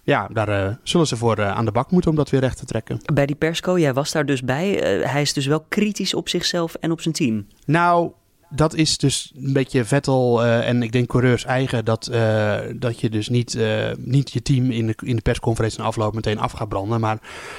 ja, 0.03 0.29
daar 0.33 0.79
zullen 0.83 1.07
ze 1.07 1.17
voor 1.17 1.45
aan 1.45 1.65
de 1.65 1.73
bak 1.73 1.91
moeten 1.91 2.11
om 2.11 2.17
dat 2.17 2.31
weer 2.31 2.41
recht 2.41 2.59
te 2.59 2.65
trekken. 2.65 3.01
Bij 3.15 3.27
die 3.27 3.37
persco, 3.37 3.79
jij 3.79 3.95
was 3.95 4.13
daar 4.13 4.27
dus 4.27 4.43
bij. 4.43 4.69
Hij 5.05 5.21
is 5.21 5.33
dus 5.33 5.47
wel 5.47 5.65
kritisch 5.69 6.15
op 6.15 6.29
zichzelf 6.29 6.75
en 6.75 6.91
op 6.91 7.01
zijn 7.01 7.15
team. 7.15 7.47
Nou, 7.65 8.11
dat 8.51 8.75
is 8.75 8.99
dus 8.99 9.33
een 9.37 9.53
beetje 9.53 9.85
Vettel 9.85 10.45
uh, 10.45 10.69
en 10.69 10.83
ik 10.83 10.93
denk 10.93 11.09
coureurs 11.09 11.45
eigen 11.45 11.85
dat, 11.85 12.09
uh, 12.13 12.55
dat 12.77 13.01
je 13.01 13.11
dus 13.11 13.29
niet, 13.29 13.55
uh, 13.55 13.91
niet 13.99 14.33
je 14.33 14.43
team 14.43 14.71
in 14.71 14.87
de, 14.87 14.95
in 15.03 15.17
de 15.17 15.23
persconferentie 15.23 15.79
en 15.79 15.85
afloop 15.85 16.15
meteen 16.15 16.39
af 16.39 16.53
gaat 16.53 16.69
branden. 16.69 17.01
Maar 17.01 17.19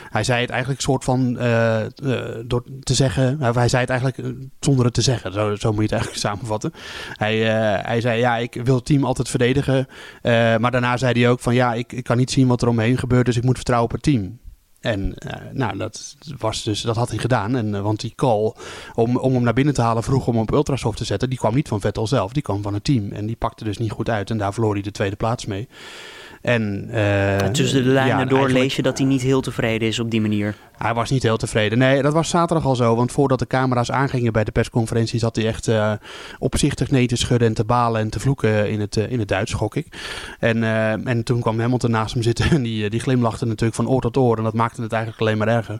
hij 0.10 0.24
zei 0.24 0.42
het 0.42 0.50
eigenlijk 0.50 0.82
soort 0.82 1.04
van 1.04 1.34
door 2.46 2.64
te 2.84 2.94
zeggen. 2.94 3.42
hij 3.42 3.68
zei 3.68 3.82
het 3.82 3.90
eigenlijk 3.90 4.38
zonder 4.60 4.86
het 4.86 4.94
te 4.94 5.02
zeggen. 5.02 5.34
Zo, 5.34 5.56
zo 5.56 5.72
moet 5.72 5.78
je 5.78 5.82
het 5.82 5.92
eigenlijk 5.92 6.22
samenvatten. 6.28 6.72
Hij, 7.14 7.38
hij 7.84 8.02
zei 8.02 8.20
ja, 8.20 8.38
ik 8.38 8.54
wil 8.64 8.76
het 8.76 8.86
team 8.86 9.04
altijd 9.04 9.30
verdedigen. 9.30 9.88
maar 10.60 10.72
daarna 10.72 10.98
zei 10.98 11.22
hij 11.22 11.30
ook 11.30 11.40
van 11.40 11.56
ja, 11.56 11.74
ik, 11.74 11.94
ik 11.94 12.04
kan 12.04 12.18
niet 12.18 12.32
zien 12.32 12.48
wat 12.48 12.62
er 12.62 12.68
omheen 12.68 12.98
gebeurt, 12.98 13.26
dus 13.26 13.38
ik 13.38 13.44
moet 13.44 13.56
vertrouwen 13.56 13.90
op 13.90 13.96
het 13.96 14.04
team. 14.04 14.40
En 14.82 15.14
uh, 15.26 15.34
nou, 15.52 15.78
dat, 15.78 16.16
was 16.38 16.64
dus, 16.64 16.82
dat 16.82 16.96
had 16.96 17.10
hij 17.10 17.18
gedaan. 17.18 17.56
En, 17.56 17.68
uh, 17.68 17.82
want 17.82 18.00
die 18.00 18.14
call 18.16 18.54
om, 18.96 19.18
om 19.18 19.34
hem 19.34 19.44
naar 19.44 19.54
binnen 19.54 19.74
te 19.74 19.82
halen 19.82 20.04
vroeg 20.04 20.28
om 20.28 20.34
hem 20.34 20.42
op 20.42 20.52
Ultrasoft 20.52 20.98
te 20.98 21.06
zetten, 21.06 21.30
die 21.30 21.38
kwam 21.38 21.56
niet 21.56 21.68
van 21.68 21.82
Vettel 21.82 22.08
zelf, 22.08 22.32
die 22.32 22.44
kwam 22.44 22.62
van 22.62 22.74
het 22.74 22.84
team. 22.84 23.12
En 23.12 23.26
die 23.26 23.36
pakte 23.36 23.64
dus 23.64 23.78
niet 23.78 23.92
goed 23.92 24.10
uit 24.10 24.30
en 24.30 24.38
daar 24.38 24.54
verloor 24.54 24.74
hij 24.74 24.82
de 24.82 24.92
tweede 24.92 25.16
plaats 25.16 25.46
mee. 25.46 25.68
En, 26.42 26.90
uh, 26.92 27.38
tussen 27.38 27.84
de 27.84 27.90
lijnen 27.90 28.18
ja, 28.18 28.26
door 28.26 28.50
lees 28.50 28.76
je 28.76 28.82
dat 28.82 28.98
hij 28.98 29.08
niet 29.08 29.22
heel 29.22 29.42
tevreden 29.42 29.88
is 29.88 30.00
op 30.00 30.12
die 30.12 30.22
manier. 30.22 30.56
Hij 30.78 30.94
was 30.94 31.10
niet 31.10 31.24
heel 31.24 31.38
tevreden. 31.38 31.78
Nee, 31.78 32.02
dat 32.02 32.14
was 32.14 32.30
zaterdag 32.30 32.66
al 32.66 32.76
zo. 32.76 32.96
Want 32.96 33.12
voordat 33.12 33.40
de 33.40 33.48
camera's 33.48 33.92
aangingen 33.92 34.34
bij 34.34 34.44
de 34.44 34.52
persconferentie... 34.52 35.20
zat 35.20 35.36
hij 35.36 35.48
echt 35.48 35.68
uh, 35.68 35.92
opzichtig 36.40 36.92
nee 36.92 37.08
te 37.08 37.16
schudden 37.16 37.48
en 37.48 37.54
te 37.54 37.64
balen 37.64 38.02
en 38.02 38.10
te 38.10 38.20
vloeken 38.20 38.70
in 38.70 38.80
het, 38.80 38.96
uh, 38.96 39.12
in 39.12 39.20
het 39.20 39.28
Duits, 39.28 39.54
gok 39.54 39.76
ik. 39.76 39.88
En, 40.40 40.58
uh, 40.58 41.08
en 41.08 41.24
toen 41.24 41.42
kwam 41.42 41.60
Hamilton 41.60 41.92
naast 41.92 42.14
hem 42.14 42.24
zitten 42.24 42.50
en 42.56 42.64
die, 42.64 42.90
die 42.90 43.00
glimlachte 43.00 43.46
natuurlijk 43.46 43.76
van 43.76 43.90
oor 43.90 44.02
tot 44.02 44.18
oor. 44.18 44.38
En 44.38 44.44
dat 44.44 44.54
maakte 44.54 44.82
het 44.82 44.92
eigenlijk 44.92 45.22
alleen 45.22 45.38
maar 45.38 45.48
erger. 45.48 45.80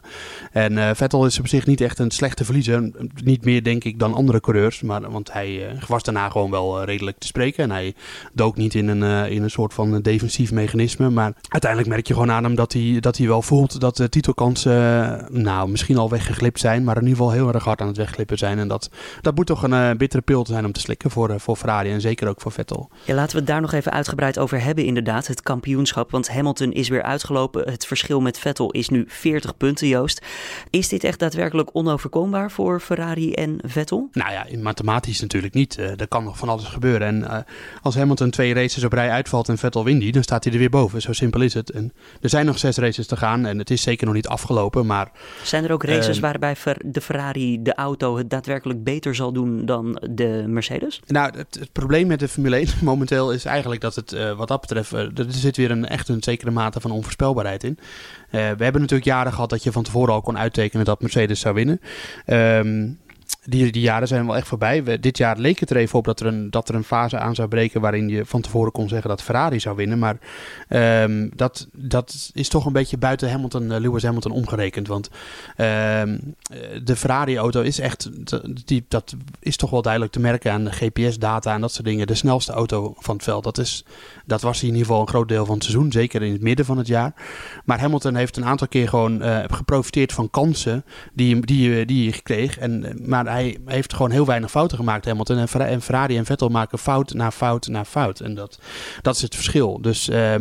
En 0.52 0.96
Vettel 0.96 1.26
is 1.26 1.38
op 1.38 1.48
zich 1.48 1.66
niet 1.66 1.80
echt 1.80 1.98
een 1.98 2.10
slechte 2.10 2.44
verliezer. 2.44 2.90
Niet 3.24 3.44
meer, 3.44 3.62
denk 3.62 3.84
ik, 3.84 3.98
dan 3.98 4.14
andere 4.14 4.40
coureurs. 4.40 4.82
Maar, 4.82 5.10
want 5.10 5.32
hij 5.32 5.78
was 5.88 6.02
daarna 6.02 6.28
gewoon 6.28 6.50
wel 6.50 6.84
redelijk 6.84 7.18
te 7.18 7.26
spreken. 7.26 7.64
En 7.64 7.70
hij 7.70 7.94
dook 8.32 8.56
niet 8.56 8.74
in 8.74 8.88
een, 8.88 9.30
in 9.30 9.42
een 9.42 9.50
soort 9.50 9.74
van 9.74 10.00
defensief 10.00 10.52
mechanisme. 10.52 11.10
Maar 11.10 11.32
uiteindelijk 11.48 11.90
merk 11.90 12.06
je 12.06 12.12
gewoon 12.12 12.30
aan 12.30 12.44
hem 12.44 12.54
dat 12.54 12.72
hij, 12.72 12.96
dat 13.00 13.16
hij 13.16 13.26
wel 13.26 13.42
voelt 13.42 13.80
dat 13.80 13.96
de 13.96 14.08
titelkansen 14.08 14.87
nou, 15.28 15.68
misschien 15.68 15.96
al 15.96 16.10
weggeglipt 16.10 16.60
zijn, 16.60 16.84
maar 16.84 16.96
in 16.96 17.02
ieder 17.02 17.16
geval 17.16 17.32
heel 17.32 17.52
erg 17.52 17.64
hard 17.64 17.80
aan 17.80 17.86
het 17.86 17.96
wegglippen 17.96 18.38
zijn. 18.38 18.58
En 18.58 18.68
dat, 18.68 18.90
dat 19.20 19.34
moet 19.34 19.46
toch 19.46 19.62
een 19.62 19.96
bittere 19.96 20.22
pil 20.22 20.46
zijn 20.46 20.64
om 20.64 20.72
te 20.72 20.80
slikken 20.80 21.10
voor, 21.10 21.40
voor 21.40 21.56
Ferrari 21.56 21.90
en 21.90 22.00
zeker 22.00 22.28
ook 22.28 22.40
voor 22.40 22.52
Vettel. 22.52 22.90
Ja, 23.04 23.14
laten 23.14 23.32
we 23.32 23.38
het 23.38 23.46
daar 23.46 23.60
nog 23.60 23.72
even 23.72 23.92
uitgebreid 23.92 24.38
over 24.38 24.62
hebben 24.62 24.84
inderdaad, 24.84 25.26
het 25.26 25.42
kampioenschap. 25.42 26.10
Want 26.10 26.28
Hamilton 26.28 26.72
is 26.72 26.88
weer 26.88 27.02
uitgelopen. 27.02 27.70
Het 27.70 27.86
verschil 27.86 28.20
met 28.20 28.38
Vettel 28.38 28.70
is 28.70 28.88
nu 28.88 29.04
40 29.08 29.56
punten, 29.56 29.88
Joost. 29.88 30.26
Is 30.70 30.88
dit 30.88 31.04
echt 31.04 31.18
daadwerkelijk 31.18 31.70
onoverkombaar 31.72 32.50
voor 32.50 32.80
Ferrari 32.80 33.32
en 33.32 33.58
Vettel? 33.62 34.08
Nou 34.12 34.32
ja, 34.32 34.46
mathematisch 34.62 35.20
natuurlijk 35.20 35.54
niet. 35.54 35.78
Uh, 35.78 36.00
er 36.00 36.08
kan 36.08 36.24
nog 36.24 36.38
van 36.38 36.48
alles 36.48 36.64
gebeuren. 36.64 37.06
En 37.06 37.46
als 37.82 37.96
Hamilton 37.96 38.30
twee 38.30 38.54
races 38.54 38.84
op 38.84 38.92
rij 38.92 39.10
uitvalt 39.10 39.48
en 39.48 39.58
Vettel 39.58 39.84
wint 39.84 40.00
die, 40.00 40.12
dan 40.12 40.22
staat 40.22 40.44
hij 40.44 40.52
er 40.52 40.58
weer 40.58 40.70
boven. 40.70 41.02
Zo 41.02 41.12
simpel 41.12 41.40
is 41.40 41.54
het. 41.54 41.70
En 41.70 41.92
er 42.20 42.28
zijn 42.28 42.46
nog 42.46 42.58
zes 42.58 42.76
races 42.76 43.06
te 43.06 43.16
gaan 43.16 43.46
en 43.46 43.58
het 43.58 43.70
is 43.70 43.82
zeker 43.82 44.06
nog 44.06 44.14
niet 44.14 44.28
afgelopen. 44.28 44.77
Maar, 44.86 45.10
zijn 45.42 45.64
er 45.64 45.72
ook 45.72 45.84
races 45.84 46.16
uh, 46.16 46.22
waarbij 46.22 46.56
de 46.84 47.00
Ferrari 47.00 47.62
de 47.62 47.74
auto 47.74 48.16
het 48.16 48.30
daadwerkelijk 48.30 48.84
beter 48.84 49.14
zal 49.14 49.32
doen 49.32 49.66
dan 49.66 50.02
de 50.10 50.44
Mercedes? 50.46 51.00
Nou, 51.06 51.36
het, 51.36 51.56
het 51.60 51.72
probleem 51.72 52.06
met 52.06 52.20
de 52.20 52.28
Formule 52.28 52.56
1 52.56 52.68
momenteel 52.82 53.32
is 53.32 53.44
eigenlijk 53.44 53.80
dat 53.80 53.94
het 53.94 54.12
uh, 54.12 54.36
wat 54.36 54.48
dat 54.48 54.60
betreft, 54.60 54.92
uh, 54.92 55.00
er 55.00 55.26
zit 55.28 55.56
weer 55.56 55.70
een 55.70 55.86
echt 55.86 56.08
een 56.08 56.22
zekere 56.22 56.50
mate 56.50 56.80
van 56.80 56.90
onvoorspelbaarheid 56.90 57.64
in. 57.64 57.78
we 58.30 58.38
hebben 58.38 58.80
natuurlijk 58.80 59.04
jaren 59.04 59.32
gehad 59.32 59.50
dat 59.50 59.62
je 59.62 59.72
van 59.72 59.82
tevoren 59.82 60.14
al 60.14 60.20
kon 60.20 60.38
uittekenen 60.38 60.84
dat 60.84 61.00
Mercedes 61.00 61.40
zou 61.40 61.54
winnen. 61.54 61.80
Um, 62.26 62.98
die, 63.48 63.72
die 63.72 63.82
jaren 63.82 64.08
zijn 64.08 64.26
wel 64.26 64.36
echt 64.36 64.48
voorbij. 64.48 64.84
We, 64.84 65.00
dit 65.00 65.18
jaar 65.18 65.38
leek 65.38 65.60
het 65.60 65.70
er 65.70 65.76
even 65.76 65.98
op 65.98 66.04
dat 66.04 66.20
er, 66.20 66.26
een, 66.26 66.50
dat 66.50 66.68
er 66.68 66.74
een 66.74 66.84
fase 66.84 67.18
aan 67.18 67.34
zou 67.34 67.48
breken 67.48 67.80
waarin 67.80 68.08
je 68.08 68.24
van 68.24 68.40
tevoren 68.40 68.72
kon 68.72 68.88
zeggen 68.88 69.08
dat 69.08 69.22
Ferrari 69.22 69.60
zou 69.60 69.76
winnen. 69.76 69.98
Maar 69.98 70.18
um, 71.02 71.30
dat, 71.36 71.68
dat 71.72 72.30
is 72.34 72.48
toch 72.48 72.66
een 72.66 72.72
beetje 72.72 72.98
buiten 72.98 73.30
Hamilton, 73.30 73.62
uh, 73.62 73.78
Lewis 73.78 74.02
Hamilton 74.02 74.32
omgerekend. 74.32 74.88
Want 74.88 75.10
um, 75.56 76.34
de 76.84 76.96
Ferrari-auto 76.96 77.60
is 77.60 77.78
echt, 77.78 78.10
die, 78.66 78.84
dat 78.88 79.14
is 79.40 79.56
toch 79.56 79.70
wel 79.70 79.82
duidelijk 79.82 80.12
te 80.12 80.20
merken 80.20 80.52
aan 80.52 80.72
GPS-data 80.72 81.54
en 81.54 81.60
dat 81.60 81.72
soort 81.72 81.86
dingen. 81.86 82.06
De 82.06 82.14
snelste 82.14 82.52
auto 82.52 82.94
van 82.98 83.14
het 83.14 83.24
veld. 83.24 83.44
Dat, 83.44 83.58
is, 83.58 83.84
dat 84.26 84.42
was 84.42 84.60
in 84.60 84.66
ieder 84.66 84.80
geval 84.80 85.00
een 85.00 85.08
groot 85.08 85.28
deel 85.28 85.44
van 85.44 85.54
het 85.54 85.64
seizoen, 85.64 85.92
zeker 85.92 86.22
in 86.22 86.32
het 86.32 86.42
midden 86.42 86.64
van 86.64 86.78
het 86.78 86.86
jaar. 86.86 87.12
Maar 87.64 87.80
Hamilton 87.80 88.14
heeft 88.14 88.36
een 88.36 88.44
aantal 88.44 88.68
keer 88.68 88.88
gewoon 88.88 89.22
uh, 89.22 89.38
geprofiteerd 89.46 90.12
van 90.12 90.30
kansen 90.30 90.84
die, 91.12 91.46
die, 91.46 91.84
die 91.84 92.10
hij 92.10 92.20
kreeg. 92.22 92.58
En, 92.58 92.98
maar 93.04 93.24
hij 93.24 93.37
heeft 93.64 93.94
gewoon 93.94 94.10
heel 94.10 94.26
weinig 94.26 94.50
fouten 94.50 94.76
gemaakt, 94.76 95.04
Hamilton. 95.04 95.48
En 95.58 95.80
Ferrari 95.82 96.16
en 96.16 96.24
Vettel 96.24 96.48
maken 96.48 96.78
fout 96.78 97.14
na 97.14 97.30
fout 97.30 97.66
na 97.66 97.84
fout. 97.84 98.20
En 98.20 98.34
dat, 98.34 98.58
dat 99.02 99.14
is 99.14 99.22
het 99.22 99.34
verschil. 99.34 99.78
Dus 99.80 100.08
uh, 100.08 100.34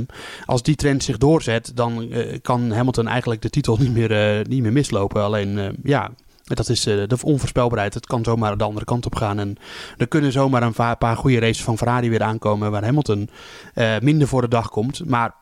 als 0.45 0.63
die 0.63 0.75
trend 0.75 1.03
zich 1.03 1.17
doorzet, 1.17 1.71
dan 1.75 2.03
uh, 2.03 2.37
kan 2.41 2.71
Hamilton 2.71 3.07
eigenlijk 3.07 3.41
de 3.41 3.49
titel 3.49 3.77
niet 3.81 3.93
meer, 3.93 4.37
uh, 4.39 4.45
niet 4.45 4.61
meer 4.61 4.71
mislopen. 4.71 5.21
Alleen, 5.21 5.77
ja, 5.83 6.11
dat 6.43 6.69
is 6.69 6.83
de 6.83 7.17
onvoorspelbaarheid. 7.23 7.93
Het 7.93 8.05
kan 8.05 8.23
zomaar 8.23 8.57
de 8.57 8.63
andere 8.63 8.85
kant 8.85 9.05
op 9.05 9.15
gaan. 9.15 9.39
En 9.39 9.57
er 9.97 10.07
kunnen 10.07 10.31
zomaar 10.31 10.63
een 10.63 10.97
paar 10.97 11.17
goede 11.17 11.39
races 11.39 11.63
van 11.63 11.77
Ferrari 11.77 12.09
weer 12.09 12.23
aankomen 12.23 12.71
waar 12.71 12.83
Hamilton 12.83 13.29
minder 14.01 14.27
voor 14.27 14.41
de 14.41 14.47
dag 14.47 14.69
komt. 14.69 15.05
Maar 15.05 15.33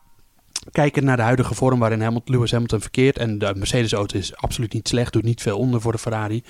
kijken 0.72 1.04
naar 1.04 1.16
de 1.16 1.22
huidige 1.22 1.54
vorm 1.54 1.78
waarin 1.78 2.00
Hamilton, 2.00 2.34
Lewis 2.34 2.50
Hamilton 2.50 2.80
verkeert. 2.80 3.18
En 3.18 3.38
de 3.38 3.54
Mercedes-auto 3.56 4.18
is 4.18 4.36
absoluut 4.36 4.72
niet 4.72 4.88
slecht, 4.88 5.12
doet 5.12 5.22
niet 5.22 5.42
veel 5.42 5.58
onder 5.58 5.80
voor 5.80 5.92
de 5.92 5.98
Ferrari. 5.98 6.42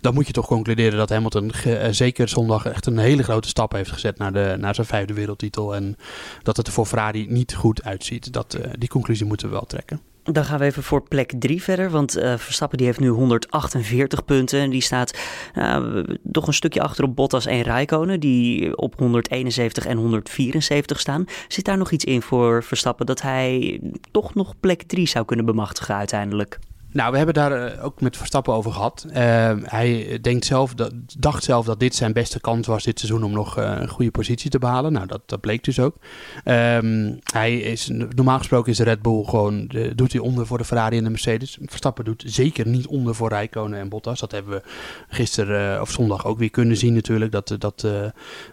Dan 0.00 0.14
moet 0.14 0.26
je 0.26 0.32
toch 0.32 0.46
concluderen 0.46 0.98
dat 0.98 1.08
Hamilton 1.08 1.52
uh, 1.66 1.86
zeker 1.90 2.28
zondag 2.28 2.66
echt 2.66 2.86
een 2.86 2.98
hele 2.98 3.22
grote 3.22 3.48
stap 3.48 3.72
heeft 3.72 3.92
gezet 3.92 4.18
naar, 4.18 4.32
de, 4.32 4.56
naar 4.58 4.74
zijn 4.74 4.86
vijfde 4.86 5.14
wereldtitel. 5.14 5.74
En 5.74 5.96
dat 6.42 6.56
het 6.56 6.66
er 6.66 6.72
voor 6.72 6.86
Ferrari 6.86 7.26
niet 7.28 7.54
goed 7.54 7.82
uitziet. 7.84 8.32
Dat, 8.32 8.56
uh, 8.58 8.72
die 8.78 8.88
conclusie 8.88 9.26
moeten 9.26 9.46
we 9.46 9.52
wel 9.52 9.66
trekken. 9.66 10.13
Dan 10.32 10.44
gaan 10.44 10.58
we 10.58 10.64
even 10.64 10.82
voor 10.82 11.02
plek 11.02 11.32
3 11.38 11.62
verder. 11.62 11.90
Want 11.90 12.18
uh, 12.18 12.36
Verstappen 12.36 12.78
die 12.78 12.86
heeft 12.86 13.00
nu 13.00 13.08
148 13.08 14.24
punten. 14.24 14.60
En 14.60 14.70
die 14.70 14.80
staat 14.80 15.18
uh, 15.54 16.02
toch 16.32 16.46
een 16.46 16.54
stukje 16.54 16.82
achter 16.82 17.04
op 17.04 17.16
Bottas 17.16 17.46
en 17.46 17.62
Raikkonen. 17.62 18.20
Die 18.20 18.76
op 18.76 18.98
171 18.98 19.86
en 19.86 19.96
174 19.96 21.00
staan. 21.00 21.24
Zit 21.48 21.64
daar 21.64 21.78
nog 21.78 21.90
iets 21.90 22.04
in 22.04 22.22
voor 22.22 22.62
Verstappen 22.62 23.06
dat 23.06 23.22
hij 23.22 23.80
toch 24.10 24.34
nog 24.34 24.54
plek 24.60 24.82
3 24.82 25.08
zou 25.08 25.24
kunnen 25.24 25.44
bemachtigen 25.44 25.94
uiteindelijk? 25.94 26.58
Nou, 26.94 27.10
we 27.10 27.16
hebben 27.16 27.34
daar 27.34 27.74
uh, 27.76 27.84
ook 27.84 28.00
met 28.00 28.16
Verstappen 28.16 28.54
over 28.54 28.72
gehad. 28.72 29.06
Uh, 29.08 29.14
hij 29.62 30.18
denkt 30.20 30.44
zelf 30.44 30.74
dat, 30.74 30.92
dacht 31.18 31.44
zelf 31.44 31.66
dat 31.66 31.80
dit 31.80 31.94
zijn 31.94 32.12
beste 32.12 32.40
kans 32.40 32.66
was 32.66 32.84
dit 32.84 32.98
seizoen 32.98 33.24
om 33.24 33.32
nog 33.32 33.58
uh, 33.58 33.76
een 33.78 33.88
goede 33.88 34.10
positie 34.10 34.50
te 34.50 34.58
behalen. 34.58 34.92
Nou, 34.92 35.06
dat, 35.26 35.40
bleek 35.40 35.64
dus 35.64 35.78
ook. 35.78 35.96
Um, 36.44 37.18
hij 37.32 37.58
is, 37.58 37.90
normaal 38.14 38.38
gesproken 38.38 38.72
is 38.72 38.78
Red 38.78 39.02
Bull 39.02 39.24
gewoon, 39.24 39.70
doet 39.94 40.12
hij 40.12 40.20
onder 40.20 40.46
voor 40.46 40.58
de 40.58 40.64
Ferrari 40.64 40.96
en 40.96 41.04
de 41.04 41.10
Mercedes. 41.10 41.58
Verstappen 41.64 42.04
doet 42.04 42.22
zeker 42.26 42.66
niet 42.66 42.86
onder 42.86 43.14
voor 43.14 43.28
Rijkonen 43.28 43.78
en 43.78 43.88
Bottas. 43.88 44.20
Dat 44.20 44.32
hebben 44.32 44.52
we 44.52 44.62
gisteren 45.08 45.80
of 45.80 45.90
zondag 45.90 46.26
ook 46.26 46.38
weer 46.38 46.50
kunnen 46.50 46.76
zien 46.76 46.94
natuurlijk. 46.94 47.32
Dat, 47.32 47.56
dat, 47.58 47.86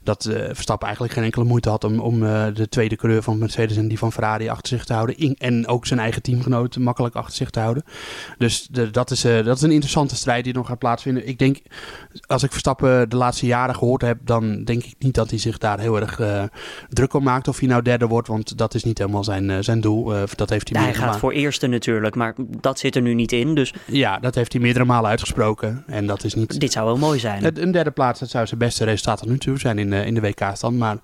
dat 0.03 0.29
Verstappen 0.51 0.87
eigenlijk 0.87 1.15
geen 1.15 1.23
enkele 1.23 1.45
moeite 1.45 1.69
had 1.69 1.83
om, 1.83 1.99
om 1.99 2.19
de 2.53 2.67
tweede 2.69 2.95
coureur 2.95 3.23
van 3.23 3.37
Mercedes 3.37 3.77
en 3.77 3.87
die 3.87 3.97
van 3.97 4.11
Ferrari 4.11 4.49
achter 4.49 4.67
zich 4.67 4.85
te 4.85 4.93
houden. 4.93 5.35
En 5.37 5.67
ook 5.67 5.85
zijn 5.85 5.99
eigen 5.99 6.21
teamgenoten 6.21 6.81
makkelijk 6.81 7.15
achter 7.15 7.35
zich 7.35 7.49
te 7.49 7.59
houden. 7.59 7.83
Dus 8.37 8.67
de, 8.71 8.91
dat, 8.91 9.11
is, 9.11 9.25
uh, 9.25 9.45
dat 9.45 9.57
is 9.57 9.61
een 9.61 9.71
interessante 9.71 10.15
strijd 10.15 10.43
die 10.43 10.53
nog 10.53 10.67
gaat 10.67 10.79
plaatsvinden. 10.79 11.27
Ik 11.27 11.39
denk, 11.39 11.57
als 12.25 12.43
ik 12.43 12.51
Verstappen 12.51 13.09
de 13.09 13.15
laatste 13.15 13.45
jaren 13.45 13.75
gehoord 13.75 14.01
heb, 14.01 14.17
dan 14.23 14.63
denk 14.63 14.83
ik 14.83 14.95
niet 14.99 15.15
dat 15.15 15.29
hij 15.29 15.39
zich 15.39 15.57
daar 15.57 15.79
heel 15.79 15.99
erg 15.99 16.19
uh, 16.19 16.43
druk 16.89 17.13
om 17.13 17.23
maakt 17.23 17.47
of 17.47 17.59
hij 17.59 17.67
nou 17.67 17.81
derde 17.81 18.07
wordt. 18.07 18.27
Want 18.27 18.57
dat 18.57 18.73
is 18.73 18.83
niet 18.83 18.97
helemaal 18.97 19.23
zijn, 19.23 19.49
uh, 19.49 19.57
zijn 19.59 19.81
doel. 19.81 20.13
dat 20.35 20.49
heeft 20.49 20.69
hij 20.69 20.83
hij 20.83 20.93
gaat 20.93 21.17
voor 21.17 21.31
eerste 21.31 21.67
natuurlijk, 21.67 22.15
maar 22.15 22.33
dat 22.37 22.79
zit 22.79 22.95
er 22.95 23.01
nu 23.01 23.13
niet 23.13 23.31
in. 23.31 23.55
Dus... 23.55 23.73
Ja, 23.87 24.19
dat 24.19 24.35
heeft 24.35 24.51
hij 24.51 24.61
meerdere 24.61 24.85
malen 24.85 25.09
uitgesproken. 25.09 25.83
En 25.87 26.07
dat 26.07 26.23
is 26.23 26.33
niet... 26.33 26.59
Dit 26.59 26.71
zou 26.71 26.85
wel 26.85 26.97
mooi 26.97 27.19
zijn. 27.19 27.61
Een 27.61 27.71
derde 27.71 27.91
plaats, 27.91 28.19
dat 28.19 28.29
zou 28.29 28.47
zijn 28.47 28.59
beste 28.59 28.83
resultaat 28.83 29.17
tot 29.17 29.29
nu 29.29 29.37
toe 29.37 29.59
zijn 29.59 29.79
in, 29.79 29.93
in 29.93 30.13
de 30.13 30.21
WK-stand. 30.21 30.77
Maar 30.77 30.97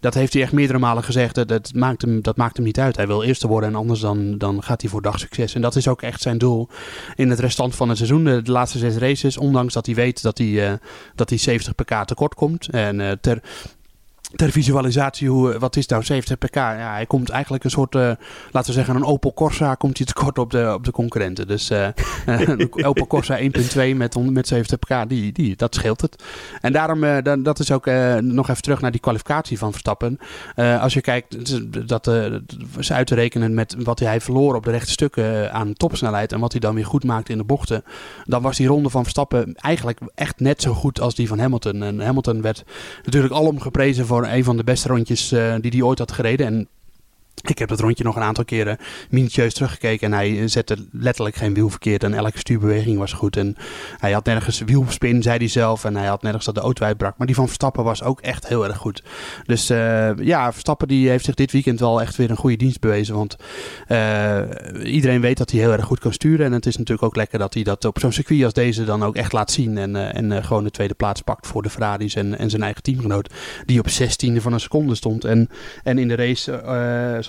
dat 0.00 0.14
heeft 0.14 0.32
hij 0.32 0.42
echt 0.42 0.52
meerdere 0.52 0.78
malen 0.78 1.02
gezegd. 1.02 1.34
Dat, 1.34 1.48
dat, 1.48 1.70
maakt 1.74 2.02
hem, 2.02 2.22
dat 2.22 2.36
maakt 2.36 2.56
hem 2.56 2.64
niet 2.64 2.78
uit. 2.78 2.96
Hij 2.96 3.06
wil 3.06 3.22
eerste 3.22 3.48
worden 3.48 3.68
en 3.68 3.74
anders 3.74 4.00
dan, 4.00 4.38
dan 4.38 4.62
gaat 4.62 4.80
hij 4.80 4.90
voor 4.90 5.02
dagsucces. 5.02 5.54
En 5.54 5.60
dat 5.60 5.76
is 5.76 5.88
ook 5.88 6.02
echt 6.02 6.20
zijn 6.20 6.38
doel 6.38 6.68
in 7.14 7.30
het 7.30 7.38
restant 7.38 7.74
van 7.74 7.88
het 7.88 7.96
seizoen. 7.96 8.24
De, 8.24 8.42
laatste 8.44 8.78
zes 8.78 8.96
races, 8.96 9.36
ondanks 9.36 9.74
dat 9.74 9.86
hij 9.86 9.94
weet 9.94 10.22
dat 10.22 10.38
hij, 10.38 10.46
uh, 10.46 10.72
dat 11.14 11.28
hij 11.28 11.38
70 11.38 11.74
pk 11.74 12.04
tekort 12.04 12.34
komt. 12.34 12.68
En 12.68 13.00
uh, 13.00 13.10
ter 13.20 13.42
ter 14.36 14.50
visualisatie, 14.50 15.28
hoe, 15.28 15.58
wat 15.58 15.76
is 15.76 15.86
nou 15.86 16.04
70 16.04 16.38
pk? 16.38 16.54
Ja, 16.54 16.92
hij 16.92 17.06
komt 17.06 17.28
eigenlijk 17.30 17.64
een 17.64 17.70
soort, 17.70 17.94
uh, 17.94 18.02
laten 18.50 18.70
we 18.70 18.72
zeggen, 18.72 18.96
een 18.96 19.04
Opel 19.04 19.34
Corsa 19.34 19.74
komt 19.74 19.96
hij 19.96 20.06
tekort 20.06 20.38
op 20.38 20.50
de, 20.50 20.72
op 20.74 20.84
de 20.84 20.90
concurrenten. 20.90 21.46
Dus 21.46 21.70
uh, 21.72 21.88
Opel 22.70 23.06
Corsa 23.06 23.38
1.2 23.38 23.46
met, 23.96 24.30
met 24.30 24.48
70 24.48 24.78
pk, 24.78 25.08
die, 25.08 25.32
die, 25.32 25.56
dat 25.56 25.74
scheelt 25.74 26.00
het. 26.00 26.22
En 26.60 26.72
daarom, 26.72 27.04
uh, 27.04 27.16
dan, 27.22 27.42
dat 27.42 27.58
is 27.58 27.72
ook 27.72 27.86
nog 28.20 28.48
even 28.48 28.62
terug 28.62 28.80
naar 28.80 28.90
die 28.90 29.00
kwalificatie 29.00 29.58
van 29.58 29.70
Verstappen. 29.70 30.18
als 30.56 30.94
je 30.94 31.00
kijkt, 31.00 31.88
dat 31.88 32.10
is 32.78 32.92
uit 32.92 33.06
te 33.06 33.14
rekenen 33.14 33.54
met 33.54 33.74
wat 33.78 33.98
hij 33.98 34.20
verloor 34.20 34.54
op 34.54 34.64
de 34.64 34.70
rechte 34.70 34.90
stukken 34.90 35.52
aan 35.52 35.72
topsnelheid 35.72 36.32
en 36.32 36.40
wat 36.40 36.52
hij 36.52 36.60
dan 36.60 36.74
weer 36.74 36.86
goed 36.86 37.04
maakte 37.04 37.32
in 37.32 37.38
de 37.38 37.44
bochten. 37.44 37.84
Dan 38.24 38.42
was 38.42 38.56
die 38.56 38.66
ronde 38.66 38.90
van 38.90 39.02
Verstappen 39.02 39.54
eigenlijk 39.54 39.98
echt 40.14 40.40
net 40.40 40.62
zo 40.62 40.74
goed 40.74 41.00
als 41.00 41.14
die 41.14 41.28
van 41.28 41.38
Hamilton. 41.38 41.82
En 41.82 42.00
Hamilton 42.00 42.42
werd 42.42 42.64
natuurlijk 43.04 43.34
alom 43.34 43.60
geprezen 43.60 44.06
voor 44.06 44.19
een 44.28 44.44
van 44.44 44.56
de 44.56 44.64
beste 44.64 44.88
rondjes 44.88 45.32
uh, 45.32 45.54
die 45.60 45.70
hij 45.70 45.82
ooit 45.82 45.98
had 45.98 46.12
gereden. 46.12 46.46
En 46.46 46.68
ik 47.42 47.58
heb 47.58 47.68
dat 47.68 47.80
rondje 47.80 48.04
nog 48.04 48.16
een 48.16 48.22
aantal 48.22 48.44
keren 48.44 48.78
minutieus 49.10 49.54
teruggekeken. 49.54 50.06
En 50.06 50.12
hij 50.12 50.48
zette 50.48 50.76
letterlijk 50.92 51.36
geen 51.36 51.54
wiel 51.54 51.68
verkeerd. 51.68 52.04
En 52.04 52.14
elke 52.14 52.38
stuurbeweging 52.38 52.98
was 52.98 53.12
goed. 53.12 53.36
En 53.36 53.56
hij 53.98 54.12
had 54.12 54.24
nergens 54.24 54.60
wielspin, 54.60 55.22
zei 55.22 55.38
hij 55.38 55.48
zelf. 55.48 55.84
En 55.84 55.96
hij 55.96 56.06
had 56.06 56.22
nergens 56.22 56.44
dat 56.44 56.54
de 56.54 56.60
auto 56.60 56.84
uitbrak. 56.84 57.14
Maar 57.18 57.26
die 57.26 57.36
van 57.36 57.46
Verstappen 57.46 57.84
was 57.84 58.02
ook 58.02 58.20
echt 58.20 58.48
heel 58.48 58.64
erg 58.64 58.76
goed. 58.76 59.02
Dus 59.44 59.70
uh, 59.70 60.16
ja, 60.16 60.52
Verstappen 60.52 60.88
die 60.88 61.08
heeft 61.08 61.24
zich 61.24 61.34
dit 61.34 61.52
weekend 61.52 61.80
wel 61.80 62.00
echt 62.00 62.16
weer 62.16 62.30
een 62.30 62.36
goede 62.36 62.56
dienst 62.56 62.80
bewezen. 62.80 63.14
Want 63.14 63.36
uh, 63.88 64.40
iedereen 64.82 65.20
weet 65.20 65.38
dat 65.38 65.50
hij 65.50 65.60
heel 65.60 65.72
erg 65.72 65.84
goed 65.84 65.98
kan 65.98 66.12
sturen. 66.12 66.46
En 66.46 66.52
het 66.52 66.66
is 66.66 66.76
natuurlijk 66.76 67.06
ook 67.06 67.16
lekker 67.16 67.38
dat 67.38 67.54
hij 67.54 67.62
dat 67.62 67.84
op 67.84 67.98
zo'n 67.98 68.12
circuit 68.12 68.44
als 68.44 68.52
deze 68.52 68.84
dan 68.84 69.02
ook 69.02 69.16
echt 69.16 69.32
laat 69.32 69.50
zien. 69.50 69.78
En, 69.78 69.94
uh, 69.94 70.16
en 70.16 70.44
gewoon 70.44 70.64
de 70.64 70.70
tweede 70.70 70.94
plaats 70.94 71.20
pakt 71.20 71.46
voor 71.46 71.62
de 71.62 71.70
Ferraris 71.70 72.14
en, 72.14 72.38
en 72.38 72.50
zijn 72.50 72.62
eigen 72.62 72.82
teamgenoot. 72.82 73.32
Die 73.64 73.78
op 73.78 73.86
16e 73.86 74.36
van 74.36 74.52
een 74.52 74.60
seconde 74.60 74.94
stond. 74.94 75.24
En, 75.24 75.48
en 75.82 75.98
in 75.98 76.08
de 76.08 76.14
race 76.14 76.52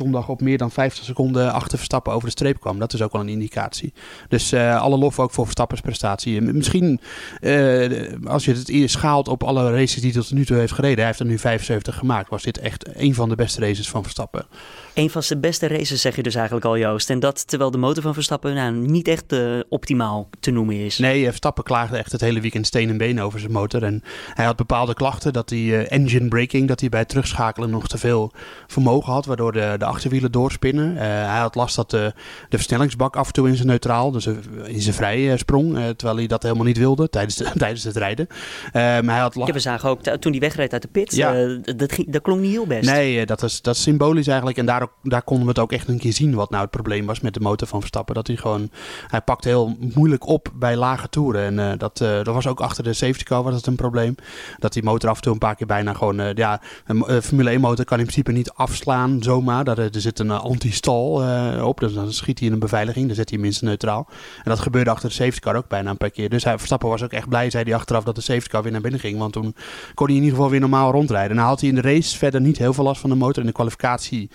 zondag 0.02 0.30
op 0.30 0.42
meer 0.42 0.58
dan 0.58 0.72
50 0.72 1.04
seconden 1.04 1.54
achter 1.54 1.78
Verstappen 1.78 2.14
over 2.14 2.26
de 2.26 2.32
streep 2.32 2.60
kwam. 2.60 2.80
Dat 2.80 2.94
is 2.94 3.02
ook 3.02 3.12
wel 3.12 3.22
een 3.22 3.30
indicatie. 3.30 3.94
Dus 4.28 4.54
uh, 4.54 4.82
alle 4.82 4.98
lof 4.98 5.20
ook 5.20 5.32
voor 5.32 5.44
Verstappens 5.44 5.82
prestatie. 5.82 6.42
Misschien 6.42 7.00
uh, 7.42 8.14
als 8.26 8.46
je 8.46 8.52
het 8.52 8.92
schaalt 8.92 9.28
op 9.28 9.44
alle 9.44 9.72
races 9.72 10.02
die 10.02 10.12
hij 10.12 10.22
tot 10.22 10.32
nu 10.32 10.46
toe 10.46 10.58
heeft 10.58 10.74
gereden. 10.74 10.98
Hij 10.98 11.06
heeft 11.06 11.20
er 11.20 11.26
nu 11.26 11.40
75 11.40 11.96
gemaakt. 11.96 12.30
Was 12.30 12.44
dit 12.44 12.58
echt 12.58 12.96
een 12.96 13.16
van 13.16 13.30
de 13.30 13.36
beste 13.36 13.60
races 13.60 13.90
van 13.90 14.04
Verstappen. 14.04 14.46
Een 14.94 15.10
van 15.10 15.24
zijn 15.24 15.40
beste 15.40 15.68
races 15.68 16.02
zeg 16.02 16.16
je 16.16 16.24
dus 16.24 16.36
eigenlijk 16.36 16.66
al 16.66 16.78
Joost. 16.78 17.10
En 17.10 17.20
dat 17.20 17.48
terwijl 17.48 17.72
de 17.72 17.78
motor 17.78 18.04
van 18.04 18.14
Verstappen 18.14 18.54
nou, 18.54 18.74
niet 18.74 19.08
echt 19.08 19.34
uh, 19.34 19.60
optimaal 19.70 20.30
te 20.40 20.52
noemen 20.52 20.76
is. 20.76 20.98
Nee, 20.98 21.26
Verstappen 21.26 21.64
klaagde 21.64 21.98
echt 21.98 22.12
het 22.12 22.22
hele 22.22 22.42
weekend 22.42 22.68
steen 22.68 22.90
en 22.90 22.98
been 22.98 23.22
over 23.22 23.40
zijn 23.40 23.52
motor. 23.52 23.84
En 23.84 24.04
hij 24.34 24.46
had 24.46 24.56
bepaalde 24.56 24.94
klachten. 24.94 25.34
Dat 25.34 25.50
hij 25.50 25.88
engine 25.88 26.28
braking, 26.28 26.68
dat 26.68 26.80
hij 26.80 26.90
bij 26.90 27.00
het 27.00 27.10
terugschakelen 27.10 27.70
nog 27.70 27.88
te 27.88 27.98
veel 27.98 28.32
vermogen 28.68 29.14
had. 29.14 29.26
Waardoor 29.26 29.52
de, 29.52 29.76
de 29.78 29.86
achterwielen 29.86 30.32
doorspinnen. 30.32 30.96
hij 30.96 31.40
had 31.40 31.56
last 31.56 31.76
dat 31.76 31.90
de, 31.90 32.14
de 32.50 32.58
versnellingsbak 32.58 33.16
af 33.16 33.28
en 33.28 33.34
toe 33.34 33.48
in 33.48 33.56
zijn 33.56 33.68
neutraal, 33.68 34.12
dus 34.12 34.26
in 34.66 34.82
zijn 34.82 34.96
vrij 34.96 35.38
sprong. 35.38 35.74
terwijl 35.74 36.18
hij 36.18 36.28
dat 36.28 36.44
helemaal 36.44 36.66
niet 36.66 36.78
wilde 36.78 37.10
tijdens, 37.10 37.36
tijdens 37.58 37.84
het 37.84 37.98
rijden. 37.98 38.28
maar 38.74 39.04
hij 39.04 39.20
had 39.20 39.36
ja, 39.36 39.54
we 39.54 39.60
zagen 39.60 39.90
ook 39.90 40.02
toen 40.02 40.32
hij 40.32 40.42
wegreed 40.42 40.74
uit 40.74 40.82
de 40.82 40.88
pit, 40.88 41.16
ja. 41.16 41.34
dat, 41.76 41.92
ging, 41.92 42.12
dat 42.12 42.22
klonk 42.22 42.42
niet 42.42 42.52
heel 42.52 42.68
best. 42.68 42.90
Nee, 42.90 43.26
dat 43.26 43.44
is, 43.44 43.62
dat 43.62 43.76
is 43.76 43.82
symbolisch 43.82 44.28
eigenlijk. 44.28 44.58
En 44.58 44.66
daar, 44.66 44.88
daar 45.04 45.22
konden 45.22 45.46
we 45.46 45.52
het 45.52 45.60
ook 45.60 45.72
echt 45.72 45.88
een 45.88 46.00
keer 46.00 46.14
zien 46.14 46.36
wat 46.36 46.50
nou 46.50 46.62
het 46.62 46.72
probleem 46.72 47.06
was 47.06 47.20
met 47.20 47.34
de 47.34 47.40
motor 47.40 47.68
van 47.68 47.80
Verstappen. 47.80 48.16
Dat 48.16 48.28
hij 48.28 48.36
gewoon, 48.36 48.70
hij 49.08 49.22
pakt 49.22 49.44
heel 49.44 49.78
moeilijk 49.96 50.28
op 50.28 50.52
bij 50.54 50.76
lage 50.76 51.10
toeren. 51.10 51.44
En 51.44 51.72
uh, 51.72 51.78
dat, 51.78 52.02
uh, 52.02 52.10
dat 52.10 52.34
was 52.34 52.48
ook 52.48 52.60
achter 52.60 52.84
de 52.84 52.94
safety 52.94 53.24
car 53.24 53.44
was 53.44 53.56
het 53.56 53.66
een 53.66 53.76
probleem. 53.76 54.16
Dat 54.60 54.74
die 54.74 54.84
motor 54.84 55.10
af 55.10 55.16
en 55.16 55.22
toe 55.22 55.34
een 55.34 55.40
paar 55.40 55.56
keer 55.56 55.68
bijna 55.68 55.94
gewoon, 55.94 56.20
uh, 56.20 56.34
ja, 56.34 56.62
een 56.86 57.22
Formule 57.22 57.50
1 57.50 57.62
motor 57.62 57.86
kan 57.86 57.98
in 57.98 58.04
principe 58.04 58.32
niet 58.32 58.52
afslaan 58.52 59.24
zomaar. 59.24 59.64
Daar, 59.64 59.78
er 59.78 59.90
zit 60.02 60.20
een 60.20 60.32
anti-stal 60.32 61.24
op, 61.64 61.80
dus 61.80 61.94
dan 61.94 62.14
schiet 62.14 62.40
hij 62.40 62.48
in 62.48 62.54
een 62.54 62.60
beveiliging. 62.60 63.06
Dan 63.06 63.16
zet 63.16 63.30
hij 63.30 63.40
minstens 63.40 63.70
neutraal. 63.70 64.08
En 64.38 64.50
dat 64.50 64.60
gebeurde 64.60 64.90
achter 64.90 65.10
de 65.10 65.16
safety 65.16 65.40
car 65.40 65.56
ook 65.56 65.68
bijna 65.68 65.90
een 65.90 65.98
paar 65.98 66.10
keer. 66.10 66.30
Dus 66.30 66.44
hij, 66.44 66.58
Verstappen 66.58 66.90
was 66.90 67.04
ook 67.04 67.12
echt 67.12 67.30
blij, 67.30 67.50
zei 67.50 67.64
hij 67.64 67.76
achteraf, 67.76 68.04
dat 68.04 68.16
de 68.16 68.22
safety 68.22 68.50
car 68.50 68.64
weer 68.64 68.72
naar 68.72 68.82
binnen 68.82 69.00
ging. 69.00 69.18
Want 69.18 69.34
toen 69.34 69.56
kon 69.94 70.08
hij 70.08 70.16
in 70.16 70.22
ieder 70.22 70.36
geval 70.36 70.52
weer 70.52 70.60
normaal 70.60 70.92
rondrijden. 70.92 71.36
Nou 71.36 71.48
had 71.48 71.60
hij 71.60 71.70
in 71.70 71.76
de 71.76 71.82
race 71.82 72.18
verder 72.18 72.42
niet 72.42 72.58
heel 72.58 72.74
veel 72.74 72.84
last 72.84 73.02
van 73.02 73.10
de 73.10 73.16
motor. 73.16 73.40
In 73.42 73.48
de 73.48 73.54
kwalificatie 73.54 74.30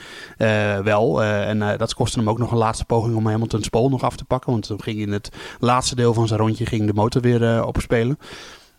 wel. 0.84 1.22
en 1.22 1.78
dat 1.78 1.94
kostte 1.94 2.18
hem 2.18 2.28
ook 2.28 2.38
nog 2.38 2.50
een 2.50 2.58
laatste 2.58 2.84
poging 2.84 3.16
om 3.16 3.26
Hamilton 3.26 3.62
Spool 3.62 3.88
nog 3.88 4.02
af 4.02 4.16
te 4.16 4.24
pakken. 4.24 4.52
Want 4.52 4.66
toen 4.66 4.82
ging 4.82 4.98
in 4.98 5.12
het 5.12 5.30
laatste 5.58 5.94
deel 5.94 6.14
van 6.14 6.26
zijn 6.26 6.40
rondje 6.40 6.66
ging 6.66 6.86
de 6.86 6.94
motor 6.94 7.22
weer 7.22 7.64
opspelen. 7.64 8.18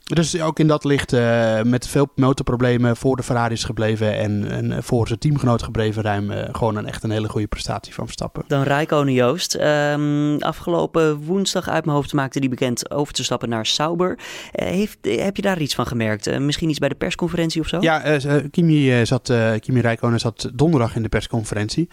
Dus 0.07 0.41
ook 0.41 0.59
in 0.59 0.67
dat 0.67 0.83
licht 0.83 1.13
uh, 1.13 1.61
met 1.61 1.87
veel 1.87 2.09
motorproblemen 2.15 2.97
voor 2.97 3.15
de 3.15 3.23
Ferraris 3.23 3.63
gebleven 3.63 4.17
en, 4.17 4.51
en 4.51 4.83
voor 4.83 5.07
zijn 5.07 5.19
teamgenoot 5.19 5.63
gebleven 5.63 6.03
ruim 6.03 6.31
uh, 6.31 6.43
gewoon 6.51 6.75
een 6.75 6.85
echt 6.85 7.03
een 7.03 7.11
hele 7.11 7.29
goede 7.29 7.47
prestatie 7.47 7.93
van 7.93 8.05
Verstappen. 8.05 8.43
Dan 8.47 8.61
Rijkonen 8.61 9.13
Joost. 9.13 9.55
Um, 9.55 10.41
afgelopen 10.41 11.23
woensdag 11.23 11.69
uit 11.69 11.85
mijn 11.85 11.97
hoofd 11.97 12.13
maakte 12.13 12.39
die 12.39 12.49
bekend 12.49 12.91
over 12.91 13.13
te 13.13 13.23
stappen 13.23 13.49
naar 13.49 13.65
Sauber. 13.65 14.19
Uh, 14.19 14.67
heeft, 14.67 14.97
heb 15.01 15.35
je 15.35 15.41
daar 15.41 15.61
iets 15.61 15.75
van 15.75 15.87
gemerkt? 15.87 16.39
misschien 16.39 16.69
iets 16.69 16.79
bij 16.79 16.89
de 16.89 16.95
persconferentie 16.95 17.61
of 17.61 17.67
zo? 17.67 17.77
Ja, 17.81 18.19
Kimi, 18.51 19.05
zat, 19.05 19.33
Kimi 19.59 19.81
Rijkonen 19.81 20.19
zat 20.19 20.49
donderdag 20.53 20.95
in 20.95 21.01
de 21.01 21.09
persconferentie. 21.09 21.89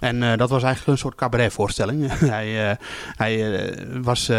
En 0.00 0.20
dat 0.20 0.50
was 0.50 0.62
eigenlijk 0.62 0.86
een 0.86 0.98
soort 0.98 1.14
cabaretvoorstelling. 1.14 2.18
hij 2.18 2.78
hij 3.16 3.74
was 4.02 4.30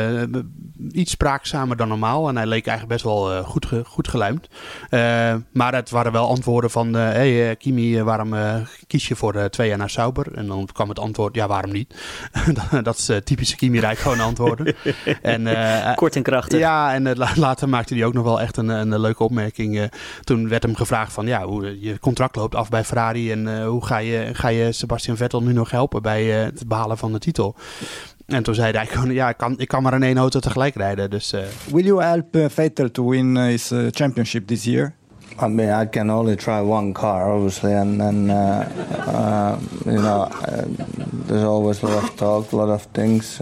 iets 0.91 1.11
spraakzamer 1.11 1.77
dan 1.77 1.87
normaal 1.87 2.29
en 2.29 2.35
hij 2.35 2.45
leek 2.45 2.67
eigenlijk 2.67 2.87
best 2.87 3.03
wel 3.03 3.12
uh, 3.21 3.45
goed, 3.45 3.65
ge, 3.65 3.83
goed 3.85 4.07
geluimd. 4.07 4.47
Uh, 4.89 5.35
maar 5.51 5.73
het 5.73 5.89
waren 5.89 6.11
wel 6.11 6.27
antwoorden 6.27 6.69
van: 6.69 6.95
eh, 6.97 7.01
hey, 7.01 7.55
Kimi, 7.55 8.03
waarom 8.03 8.33
kies 8.87 9.07
je 9.07 9.15
voor 9.15 9.49
twee 9.49 9.67
jaar 9.67 9.77
naar 9.77 9.89
Sauber? 9.89 10.33
En 10.33 10.47
dan 10.47 10.67
kwam 10.73 10.89
het 10.89 10.99
antwoord: 10.99 11.35
ja, 11.35 11.47
waarom 11.47 11.71
niet? 11.71 11.95
dat 12.83 12.97
is 12.97 13.11
typische 13.23 13.55
Kimi 13.55 13.81
gewoon 13.95 14.19
antwoorden. 14.19 14.75
en, 15.21 15.47
Kort 15.95 16.15
en 16.15 16.23
krachtig. 16.23 16.59
Ja, 16.59 16.93
en 16.93 17.17
later 17.35 17.69
maakte 17.69 17.93
hij 17.93 18.05
ook 18.05 18.13
nog 18.13 18.23
wel 18.23 18.41
echt 18.41 18.57
een, 18.57 18.67
een 18.67 18.99
leuke 18.99 19.23
opmerking. 19.23 19.91
toen 20.23 20.49
werd 20.49 20.63
hem 20.63 20.75
gevraagd: 20.75 21.13
van 21.13 21.25
ja, 21.25 21.45
hoe 21.45 21.81
je 21.81 21.99
contract 21.99 22.35
loopt 22.35 22.55
af 22.55 22.69
bij 22.69 22.83
Ferrari 22.83 23.31
en 23.31 23.65
hoe 23.65 23.85
ga 23.85 23.97
je, 23.97 24.29
ga 24.33 24.47
je 24.47 24.71
Sebastian 24.71 25.17
Vettel 25.17 25.43
nu 25.43 25.53
nog 25.53 25.71
helpen 25.71 26.01
bij 26.01 26.23
het 26.23 26.67
behalen 26.67 26.97
van 26.97 27.11
de 27.11 27.19
titel? 27.19 27.55
En 28.25 28.43
toen 28.43 28.55
zei 28.55 28.71
hij 28.71 28.85
gewoon, 28.85 29.11
ja, 29.11 29.29
ik 29.29 29.37
kan, 29.37 29.59
ik 29.59 29.67
kan 29.67 29.83
maar 29.83 29.93
in 29.93 30.03
één 30.03 30.17
auto 30.17 30.39
tegelijk 30.39 30.75
rijden. 30.75 31.09
Dus, 31.09 31.33
uh... 31.33 31.41
Will 31.71 31.85
you 31.85 32.03
help 32.03 32.35
uh, 32.35 32.45
Vettel 32.49 32.91
to 32.91 33.09
win 33.09 33.35
uh, 33.35 33.43
his 33.43 33.71
championship 33.91 34.47
this 34.47 34.63
year? 34.63 34.93
I 35.41 35.47
mean, 35.47 35.69
I 35.69 35.89
can 35.89 36.09
only 36.09 36.35
try 36.35 36.61
one 36.61 36.93
car, 36.93 37.31
obviously, 37.31 37.73
and 37.73 37.99
then 37.99 38.29
uh, 38.29 38.65
uh, 39.07 39.57
you 39.85 40.01
know, 40.01 40.27
there's 41.27 41.43
always 41.43 41.83
a 41.83 41.87
lot 41.87 42.03
of 42.03 42.15
talk, 42.15 42.51
a 42.51 42.55
lot 42.55 42.69
of 42.69 42.87
things. 42.91 43.39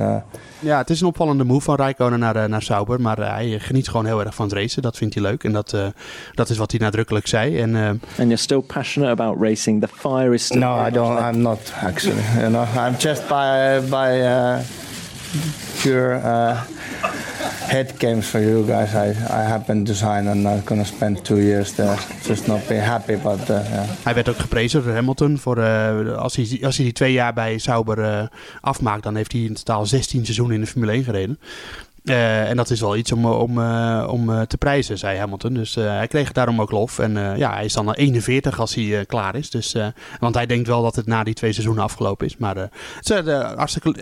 Ja, 0.59 0.77
het 0.77 0.89
is 0.89 1.01
een 1.01 1.07
opvallende 1.07 1.43
move 1.43 1.61
van 1.61 1.75
Rijkonen 1.75 2.19
naar, 2.19 2.49
naar 2.49 2.61
Sauber. 2.61 3.01
Maar 3.01 3.17
hij 3.17 3.59
geniet 3.59 3.89
gewoon 3.89 4.05
heel 4.05 4.19
erg 4.25 4.35
van 4.35 4.45
het 4.45 4.53
racen. 4.53 4.81
Dat 4.81 4.97
vindt 4.97 5.13
hij 5.13 5.23
leuk. 5.23 5.43
En 5.43 5.51
dat, 5.51 5.73
uh, 5.73 5.85
dat 6.33 6.49
is 6.49 6.57
wat 6.57 6.71
hij 6.71 6.79
nadrukkelijk 6.79 7.27
zei. 7.27 7.59
En, 7.59 7.69
uh, 7.69 7.87
And 7.87 7.99
you're 8.17 8.35
still 8.35 8.61
passionate 8.61 9.11
about 9.21 9.41
racing. 9.41 9.81
The 9.81 9.87
fire 9.87 10.33
is 10.33 10.45
still... 10.45 10.59
No, 10.59 10.87
I 10.87 10.91
don't. 10.91 11.19
I'm 11.19 11.41
not, 11.41 11.59
actually. 11.81 12.23
You 12.37 12.49
know, 12.49 12.65
I'm 12.87 12.95
just 12.97 13.27
by... 13.27 13.79
by 13.89 14.19
uh, 14.21 14.59
pure 15.81 16.15
uh, 16.15 16.61
head 17.61 17.93
games 17.97 18.27
for 18.27 18.41
you 18.41 18.65
guys. 18.65 18.93
I, 18.93 19.09
I 19.09 19.43
happen 19.43 19.83
to 19.83 19.93
sign 19.93 20.27
and 20.27 20.47
I'm 20.47 20.61
gonna 20.65 20.83
spend 20.83 21.23
two 21.23 21.37
years 21.37 21.71
there. 21.71 21.97
Just 22.23 22.47
not 22.47 22.67
be 22.67 22.75
happy, 22.75 23.15
but 23.15 23.49
uh. 23.49 23.59
Hij 24.03 24.13
werd 24.13 24.29
ook 24.29 24.39
geprezen 24.39 24.83
door 24.83 24.93
Hamilton. 24.93 25.37
Voor, 25.37 25.57
uh, 25.57 26.17
als, 26.17 26.35
hij, 26.35 26.59
als 26.61 26.75
hij 26.75 26.85
die 26.85 26.93
twee 26.93 27.11
jaar 27.11 27.33
bij 27.33 27.57
Sauber 27.57 27.99
uh, 27.99 28.23
afmaakt, 28.61 29.03
dan 29.03 29.15
heeft 29.15 29.31
hij 29.31 29.41
in 29.41 29.53
totaal 29.53 29.85
16 29.85 30.23
seizoenen 30.23 30.55
in 30.55 30.61
de 30.61 30.67
Formule 30.67 30.91
1 30.91 31.03
gereden. 31.03 31.39
Uh, 32.03 32.49
en 32.49 32.57
dat 32.57 32.69
is 32.69 32.79
wel 32.79 32.95
iets 32.95 33.11
om, 33.11 33.25
om, 33.25 33.59
om 34.05 34.47
te 34.47 34.57
prijzen, 34.57 34.97
zei 34.97 35.17
Hamilton. 35.17 35.53
Dus 35.53 35.75
hij 35.75 36.07
kreeg 36.07 36.31
daarom 36.31 36.61
ook 36.61 36.71
lof. 36.71 36.99
En 36.99 37.37
ja, 37.37 37.53
hij 37.53 37.65
is 37.65 37.73
dan 37.73 37.93
41 37.93 38.59
als 38.59 38.75
hij 38.75 39.05
klaar 39.05 39.35
is. 39.35 39.49
Dus, 39.49 39.75
want 40.19 40.35
hij 40.35 40.45
denkt 40.45 40.67
wel 40.67 40.81
dat 40.81 40.95
het 40.95 41.05
na 41.05 41.23
die 41.23 41.33
twee 41.33 41.51
seizoenen 41.51 41.83
afgelopen 41.83 42.25
is. 42.25 42.37
Maar 42.37 42.55
het 42.55 43.09
is 43.09 43.33
hartstikke 43.55 43.95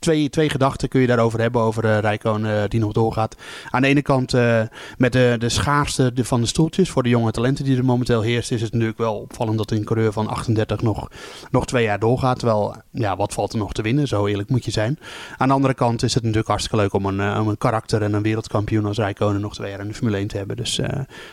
twee, 0.00 0.30
twee 0.30 0.48
gedachten 0.48 0.88
kun 0.88 1.00
je 1.00 1.06
daarover 1.06 1.40
hebben, 1.40 1.60
over 1.60 1.84
uh, 1.84 1.98
Rijkoon 1.98 2.46
uh, 2.46 2.62
die 2.68 2.80
nog 2.80 2.92
doorgaat. 2.92 3.36
Aan 3.70 3.82
de 3.82 3.88
ene 3.88 4.02
kant 4.02 4.34
uh, 4.34 4.62
met 4.98 5.12
de, 5.12 5.36
de 5.38 5.48
schaarste 5.48 6.12
van 6.14 6.40
de 6.40 6.46
stoeltjes 6.46 6.90
voor 6.90 7.02
de 7.02 7.08
jonge 7.08 7.30
talenten 7.30 7.64
die 7.64 7.76
er 7.76 7.84
momenteel 7.84 8.20
heerst, 8.20 8.50
is 8.50 8.62
het 8.62 8.72
natuurlijk 8.72 8.98
wel 8.98 9.14
opvallend 9.14 9.58
dat 9.58 9.70
een 9.70 9.84
coureur 9.84 10.12
van 10.12 10.28
38 10.28 10.82
nog, 10.82 11.08
nog 11.50 11.66
twee 11.66 11.84
jaar 11.84 11.98
doorgaat. 11.98 12.38
Terwijl, 12.38 12.74
ja, 12.90 13.16
wat 13.16 13.32
valt 13.32 13.52
er 13.52 13.58
nog 13.58 13.72
te 13.72 13.82
winnen? 13.82 14.08
Zo 14.08 14.26
eerlijk 14.26 14.48
moet 14.48 14.64
je 14.64 14.70
zijn. 14.70 14.98
Aan 15.36 15.48
de 15.48 15.54
andere 15.54 15.74
kant 15.74 16.02
is 16.02 16.14
het 16.14 16.22
natuurlijk 16.22 16.48
hartstikke 16.48 16.82
leuk 16.82 16.92
om 16.92 17.06
een, 17.06 17.38
om 17.40 17.48
een 17.48 17.58
karakter 17.58 18.02
en 18.02 18.12
een 18.12 18.22
wereldkampioen 18.22 18.84
als 18.84 18.98
Rijkonen 18.98 19.40
nog 19.40 19.54
twee 19.54 19.70
jaar 19.70 19.80
in 19.80 19.88
de 19.88 19.94
Formule 19.94 20.16
1 20.16 20.26
te 20.26 20.36
hebben. 20.36 20.56
Dus 20.56 20.80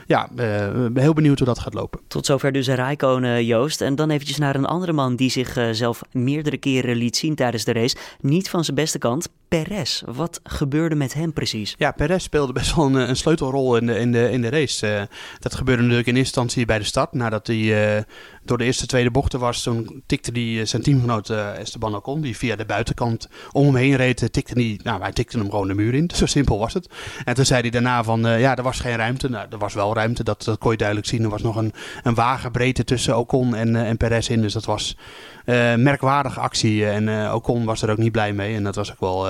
ja, 0.06 0.30
ben 0.36 0.98
heel 0.98 1.14
benieuwd 1.14 1.38
hoe 1.38 1.48
dat 1.48 1.60
gaat 1.60 1.74
lopen. 1.74 2.00
Tot 2.08 2.26
zover 2.26 2.52
dus 2.52 2.68
Rijkonen, 2.68 3.46
Joost. 3.46 3.82
En 3.82 3.96
dan 3.96 4.10
eventjes 4.10 4.38
naar 4.38 4.56
een 4.56 4.66
andere 4.66 4.94
man 4.94 5.16
die 5.16 5.30
zichzelf 5.30 6.02
meerdere 6.12 6.58
keren 6.58 6.96
liet 6.96 7.18
zien 7.18 7.36
tijdens 7.36 7.64
de 7.64 7.74
race. 7.74 7.96
Niet 8.20 8.50
van 8.50 8.57
van 8.58 8.66
zijn 8.66 8.78
beste 8.78 8.98
kant, 8.98 9.30
Perez. 9.48 10.02
Wat 10.06 10.40
gebeurde 10.44 10.96
met 10.96 11.14
hem 11.14 11.34
precies? 11.34 11.76
Ja, 11.78 11.92
Perez 11.92 12.24
speelde 12.24 12.54
best 12.54 12.76
wel 12.76 12.86
een, 12.86 13.10
een 13.10 13.16
sleutelrol 13.16 13.78
in 13.78 13.86
de, 13.86 14.00
in 14.00 14.12
de, 14.12 14.32
in 14.32 14.42
de 14.42 14.50
race. 14.50 14.88
Uh, 14.88 15.02
dat 15.40 15.56
gebeurde 15.56 15.82
natuurlijk 15.82 16.08
in 16.08 16.16
eerste 16.16 16.40
instantie 16.40 16.66
bij 16.66 16.78
de 16.78 16.84
start. 16.84 17.14
Nadat 17.14 17.48
hij 17.48 17.96
uh, 17.96 18.04
door 18.48 18.58
de 18.58 18.64
eerste 18.64 18.86
tweede 18.86 19.12
bochten 19.12 19.40
was, 19.40 19.64
toen 19.64 20.04
tikte 20.06 20.32
hij 20.34 20.66
zijn 20.66 20.82
teamgenoot 20.82 21.30
uh, 21.30 21.60
Esteban 21.60 21.96
Ocon, 21.96 22.22
die 22.22 22.38
via 22.38 22.56
de 22.56 22.66
buitenkant 22.66 23.30
om 23.52 23.66
hem 23.66 23.76
heen 23.76 23.96
reed, 23.96 24.34
tikte 24.34 24.54
hij, 24.54 24.80
nou, 24.84 25.02
hij 25.02 25.12
tikte 25.12 25.38
hem 25.38 25.50
gewoon 25.50 25.68
de 25.68 25.74
muur 25.74 25.94
in. 25.94 26.10
Zo 26.16 26.26
simpel 26.26 26.60
was 26.60 26.74
het. 26.74 26.90
En 27.26 27.34
toen 27.36 27.46
zei 27.46 27.62
hij 27.62 27.70
daarna 27.70 28.04
van, 28.04 28.20
ja, 28.20 28.56
er 28.56 28.64
was 28.64 28.80
geen 28.80 28.96
ruimte. 28.96 29.30
Nou, 29.30 29.48
er 29.50 29.58
was 29.58 29.74
wel 29.74 29.94
ruimte, 29.94 30.24
dat, 30.24 30.44
dat 30.44 30.58
kon 30.58 30.72
je 30.72 30.78
duidelijk 30.78 31.08
zien. 31.08 31.24
Er 31.24 31.30
was 31.30 31.42
nog 31.42 31.56
een, 31.56 31.74
een 32.04 32.16
wagenbreedte 32.16 32.84
tussen 32.84 33.18
Ocon 33.18 33.56
en, 33.56 33.76
en 33.76 33.98
Perez 33.98 34.30
in, 34.30 34.42
dus 34.42 34.54
dat 34.54 34.66
was 34.66 34.98
merkwaardige 35.78 36.40
actie. 36.40 36.90
En 36.90 37.34
Ocon 37.34 37.66
was 37.66 37.82
er 37.82 37.90
ook 37.90 37.98
niet 37.98 38.12
blij 38.12 38.34
mee. 38.34 38.56
En 38.56 38.64
dat 38.64 38.76
was 38.76 38.92
ook 38.92 39.00
wel 39.00 39.22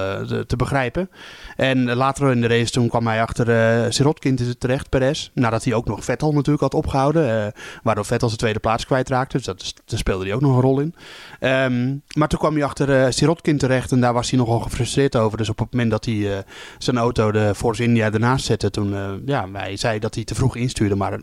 te 0.45 0.56
begrijpen. 0.56 1.10
En 1.56 1.93
later 1.93 2.32
in 2.32 2.41
de 2.41 2.47
race 2.47 2.71
toen 2.71 2.89
kwam 2.89 3.08
hij 3.08 3.21
achter 3.21 3.49
uh, 3.49 3.91
Sirotkin 3.91 4.58
terecht, 4.58 4.89
Perez. 4.89 5.30
Nadat 5.34 5.63
hij 5.63 5.73
ook 5.73 5.86
nog 5.86 6.03
Vettel 6.03 6.34
natuurlijk 6.34 6.62
had 6.62 6.73
opgehouden. 6.73 7.53
waardoor 7.84 8.06
Vettel 8.06 8.27
zijn 8.27 8.39
tweede 8.39 8.60
plaats 8.60 8.86
kwijtraakte. 9.08 9.38
Dus 9.38 9.46
dat, 9.46 9.74
daar 9.86 10.00
speelde 10.00 10.26
hij 10.26 10.34
ook 10.34 10.41
nog 10.41 10.56
een 10.56 10.62
rol 10.62 10.80
in. 10.80 10.96
Um, 11.39 12.02
maar 12.15 12.28
toen 12.28 12.39
kwam 12.39 12.54
hij 12.54 12.63
achter 12.63 12.89
uh, 12.89 13.06
Sirotkin 13.10 13.58
terecht. 13.58 13.91
En 13.91 14.00
daar 14.00 14.13
was 14.13 14.30
hij 14.30 14.39
nogal 14.39 14.60
gefrustreerd 14.60 15.15
over. 15.15 15.38
Dus 15.38 15.50
op 15.50 15.60
het 15.60 15.72
moment 15.72 15.91
dat 15.91 16.06
hij 16.06 16.43
zijn 16.78 16.98
auto 16.98 17.32
de 17.32 17.56
Force 17.56 17.84
India 17.84 18.12
ernaast 18.12 18.46
zette. 18.46 18.70
Toen 18.70 19.22
ja, 19.26 19.48
hij 19.54 19.78
zei 19.78 20.00
dat 20.00 20.15
hij 20.15 20.24
te 20.24 20.36
vroeg 20.36 20.56
instuurde. 20.56 20.96
Maar 20.96 21.20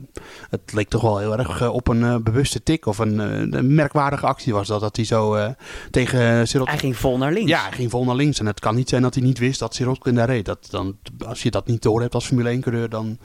het 0.50 0.72
leek 0.72 0.88
toch 0.88 1.02
wel 1.02 1.18
heel 1.18 1.38
erg 1.38 1.68
op 1.68 1.88
een 1.88 2.22
bewuste 2.22 2.62
tik. 2.62 2.86
Of 2.86 2.98
een, 2.98 3.18
een 3.18 3.74
merkwaardige 3.74 4.26
actie 4.26 4.52
was 4.52 4.68
dat 4.68 4.80
dat 4.80 4.96
hij 4.96 5.04
zo 5.04 5.54
tegen 5.90 6.48
Sirotkin... 6.48 6.78
Hij 6.78 6.84
ging 6.84 6.96
vol 6.96 7.18
naar 7.18 7.32
links. 7.32 7.50
Ja, 7.50 7.62
hij 7.62 7.72
ging 7.72 7.90
vol 7.90 8.04
naar 8.04 8.14
links. 8.16 8.38
En 8.38 8.46
het 8.46 8.60
kan 8.60 8.74
niet 8.74 8.88
zijn 8.88 9.02
dat 9.02 9.14
hij 9.14 9.22
niet 9.22 9.38
wist 9.38 9.58
dat 9.58 9.74
Sirotkin 9.74 10.14
daar 10.14 10.28
reed. 10.28 10.44
Dat, 10.44 10.66
dan, 10.70 10.96
als 11.26 11.42
je 11.42 11.50
dat 11.50 11.66
niet 11.66 11.82
door 11.82 12.00
hebt 12.00 12.14
als 12.14 12.26
Formule 12.26 12.56
1-coureur, 12.56 12.88
dan... 12.88 13.18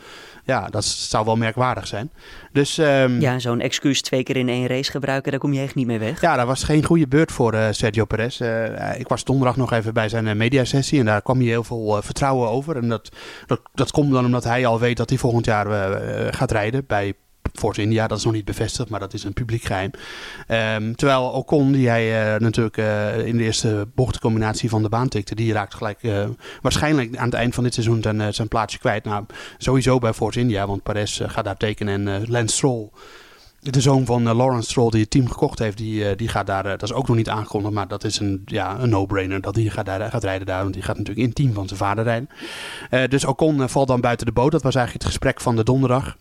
Ja, 0.50 0.68
dat 0.68 0.86
zou 0.86 1.26
wel 1.26 1.36
merkwaardig 1.36 1.88
zijn. 1.88 2.12
Dus, 2.52 2.78
um, 2.78 3.20
ja, 3.20 3.40
zo'n 3.40 3.60
excuus 3.60 4.02
twee 4.02 4.24
keer 4.24 4.38
in 4.38 4.50
één 4.50 4.68
race 4.68 4.92
gebruiken, 4.92 5.32
daar 5.32 5.40
kom 5.40 5.54
je 5.54 5.62
echt 5.62 5.76
niet 5.76 5.88
mee 5.88 6.00
weg. 6.00 6.22
Ja, 6.22 6.36
dat 6.36 6.48
was 6.48 6.64
geen 6.64 6.84
goede 6.84 7.08
beurt 7.08 7.32
voor 7.32 7.54
uh, 7.54 7.68
Sergio 7.72 8.06
Perez. 8.06 8.40
Uh, 8.40 9.00
ik 9.00 9.08
was 9.08 9.24
donderdag 9.24 9.56
nog 9.56 9.72
even 9.72 9.94
bij 9.94 10.10
zijn 10.10 10.26
uh, 10.26 10.34
mediasessie 10.34 11.00
en 11.00 11.06
daar 11.06 11.22
kwam 11.22 11.38
hij 11.38 11.48
heel 11.48 11.64
veel 11.64 12.02
vertrouwen 12.02 12.50
over. 12.50 12.78
En 12.78 12.90
dat, 12.90 13.10
dat, 13.46 13.62
dat 13.74 13.92
komt 13.92 14.12
dan 14.12 14.26
omdat 14.26 14.44
hij 14.44 14.66
al 14.66 14.80
weet 14.80 14.98
dat 14.98 15.10
hij 15.10 15.18
volgend 15.18 15.46
jaar 15.46 15.68
gaat 16.34 16.52
rijden 16.52 16.84
bij 16.88 17.14
Force 17.54 17.82
India, 17.82 18.08
dat 18.08 18.18
is 18.18 18.24
nog 18.24 18.34
niet 18.34 18.46
bevestigd, 18.46 18.90
maar 18.90 19.00
dat 19.00 19.14
is 19.14 19.24
een 19.24 19.34
publiek 19.34 19.64
geheim. 19.64 19.92
Um, 20.48 20.96
terwijl 20.96 21.24
Ocon, 21.24 21.72
die 21.72 21.90
hij 21.90 22.34
uh, 22.34 22.40
natuurlijk 22.40 22.78
uh, 22.78 23.26
in 23.26 23.38
de 23.38 23.44
eerste 23.44 23.88
bochtcombinatie 23.96 24.70
van 24.70 24.84
de 24.84 24.90
baan 24.90 25.08
tikte, 25.08 25.36
die 25.36 25.54
raakt 25.54 25.74
gelijk 25.74 26.04
uh, 26.04 26.26
waarschijnlijk 26.62 27.18
aan 27.18 27.26
het 27.26 27.34
eind 27.34 27.56
van 27.56 27.64
dit 27.64 27.74
seizoen 27.74 28.02
zijn, 28.02 28.34
zijn 28.34 28.48
plaatsje 28.48 28.80
kwijt. 28.80 29.04
Nou, 29.04 29.26
sowieso 29.58 30.00
bij 30.00 30.14
Force 30.14 30.40
India, 30.40 30.68
want 30.68 30.84
Perez 30.84 31.22
gaat 31.26 31.46
daar 31.46 31.58
tekenen 31.58 32.08
en 32.08 32.30
Lance 32.30 32.56
Stroll 32.56 32.90
de 33.62 33.82
zoon 33.82 34.06
van 34.06 34.24
Lawrence 34.24 34.70
Stroll 34.70 34.90
die 34.90 35.02
het 35.02 35.10
team 35.10 35.30
gekocht 35.30 35.60
heeft, 35.60 35.78
die, 35.78 36.16
die 36.16 36.28
gaat 36.28 36.48
daar, 36.48 36.64
dat 36.64 36.84
is 36.84 36.94
ook 36.94 37.08
nog 37.08 37.16
niet 37.16 37.30
aangekondigd, 37.30 37.74
maar 37.74 37.88
dat 37.88 38.04
is 38.04 38.20
een, 38.20 38.42
ja, 38.46 38.80
een 38.80 38.90
no-brainer 38.90 39.42
dat 39.42 39.56
hij 39.56 39.64
gaat, 39.64 39.86
daar, 39.86 40.10
gaat 40.12 40.24
rijden 40.24 40.48
daar, 40.48 40.62
want 40.62 40.74
die 40.74 40.84
gaat 40.84 40.98
natuurlijk 40.98 41.20
in 41.20 41.26
het 41.26 41.36
team 41.36 41.54
van 41.54 41.68
zijn 41.68 41.80
vader 41.80 42.04
rijden. 42.04 42.30
dus 43.10 43.26
Ocon 43.26 43.70
valt 43.70 43.88
dan 43.88 44.02
buiten 44.02 44.26
de 44.26 44.32
boot, 44.32 44.52
dat 44.52 44.64
was 44.64 44.76
eigenlijk 44.76 45.06
het 45.06 45.14
gesprek 45.14 45.42
van 45.42 45.56
de 45.56 45.64
donderdag. 45.64 46.18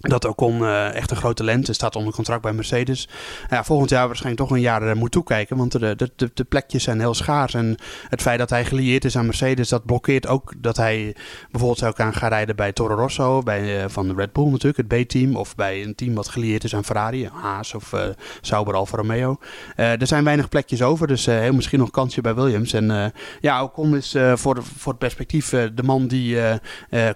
Dat 0.00 0.24
Ocon 0.24 0.60
uh, 0.60 0.94
echt 0.94 1.10
een 1.10 1.16
groot 1.16 1.36
talent 1.36 1.68
staat 1.70 1.96
onder 1.96 2.14
contract 2.14 2.42
bij 2.42 2.52
Mercedes. 2.52 3.08
Ja, 3.50 3.64
volgend 3.64 3.90
jaar 3.90 4.06
waarschijnlijk 4.06 4.42
toch 4.42 4.56
een 4.56 4.62
jaar 4.62 4.82
uh, 4.82 4.92
moet 4.92 5.12
toekijken, 5.12 5.56
want 5.56 5.72
de, 5.72 5.96
de, 5.96 6.10
de, 6.16 6.30
de, 6.34 6.44
plekjes 6.44 6.82
zijn 6.82 7.00
heel 7.00 7.14
schaars. 7.14 7.54
En 7.54 7.76
het 8.08 8.22
feit 8.22 8.38
dat 8.38 8.50
hij 8.50 8.64
gelieerd 8.64 9.04
is 9.04 9.16
aan 9.16 9.24
Mercedes, 9.24 9.68
dat 9.68 9.84
blokkeert 9.84 10.26
ook 10.26 10.52
dat 10.58 10.76
hij 10.76 11.16
bijvoorbeeld 11.50 11.78
zou 11.78 11.94
gaan, 11.94 12.14
gaan 12.14 12.28
rijden 12.28 12.56
bij 12.56 12.72
Toro 12.72 12.94
Rosso, 12.94 13.42
bij, 13.42 13.82
uh, 13.82 13.88
van 13.88 14.16
Red 14.16 14.32
Bull 14.32 14.50
natuurlijk, 14.50 14.90
het 14.90 15.06
B-team. 15.06 15.36
Of 15.36 15.54
bij 15.54 15.82
een 15.82 15.94
team 15.94 16.14
wat 16.14 16.28
gelieerd 16.28 16.64
is 16.64 16.74
aan 16.74 16.84
Ferrari, 16.84 17.28
Haas 17.32 17.74
of 17.74 17.92
Sauber 18.40 18.74
Alfa 18.74 18.96
Romeo. 18.96 19.38
er 19.76 20.06
zijn 20.06 20.24
weinig 20.24 20.48
plekjes 20.48 20.82
over, 20.82 21.06
dus 21.06 21.26
misschien 21.26 21.78
nog 21.78 21.90
kansje 21.90 22.20
bij 22.20 22.34
Williams. 22.34 22.72
En 22.72 23.12
ja, 23.40 23.62
Ocon 23.62 23.96
is 23.96 24.16
voor, 24.34 24.62
voor 24.76 24.92
het 24.92 24.98
perspectief 24.98 25.48
de 25.48 25.82
man 25.84 26.06
die 26.06 26.38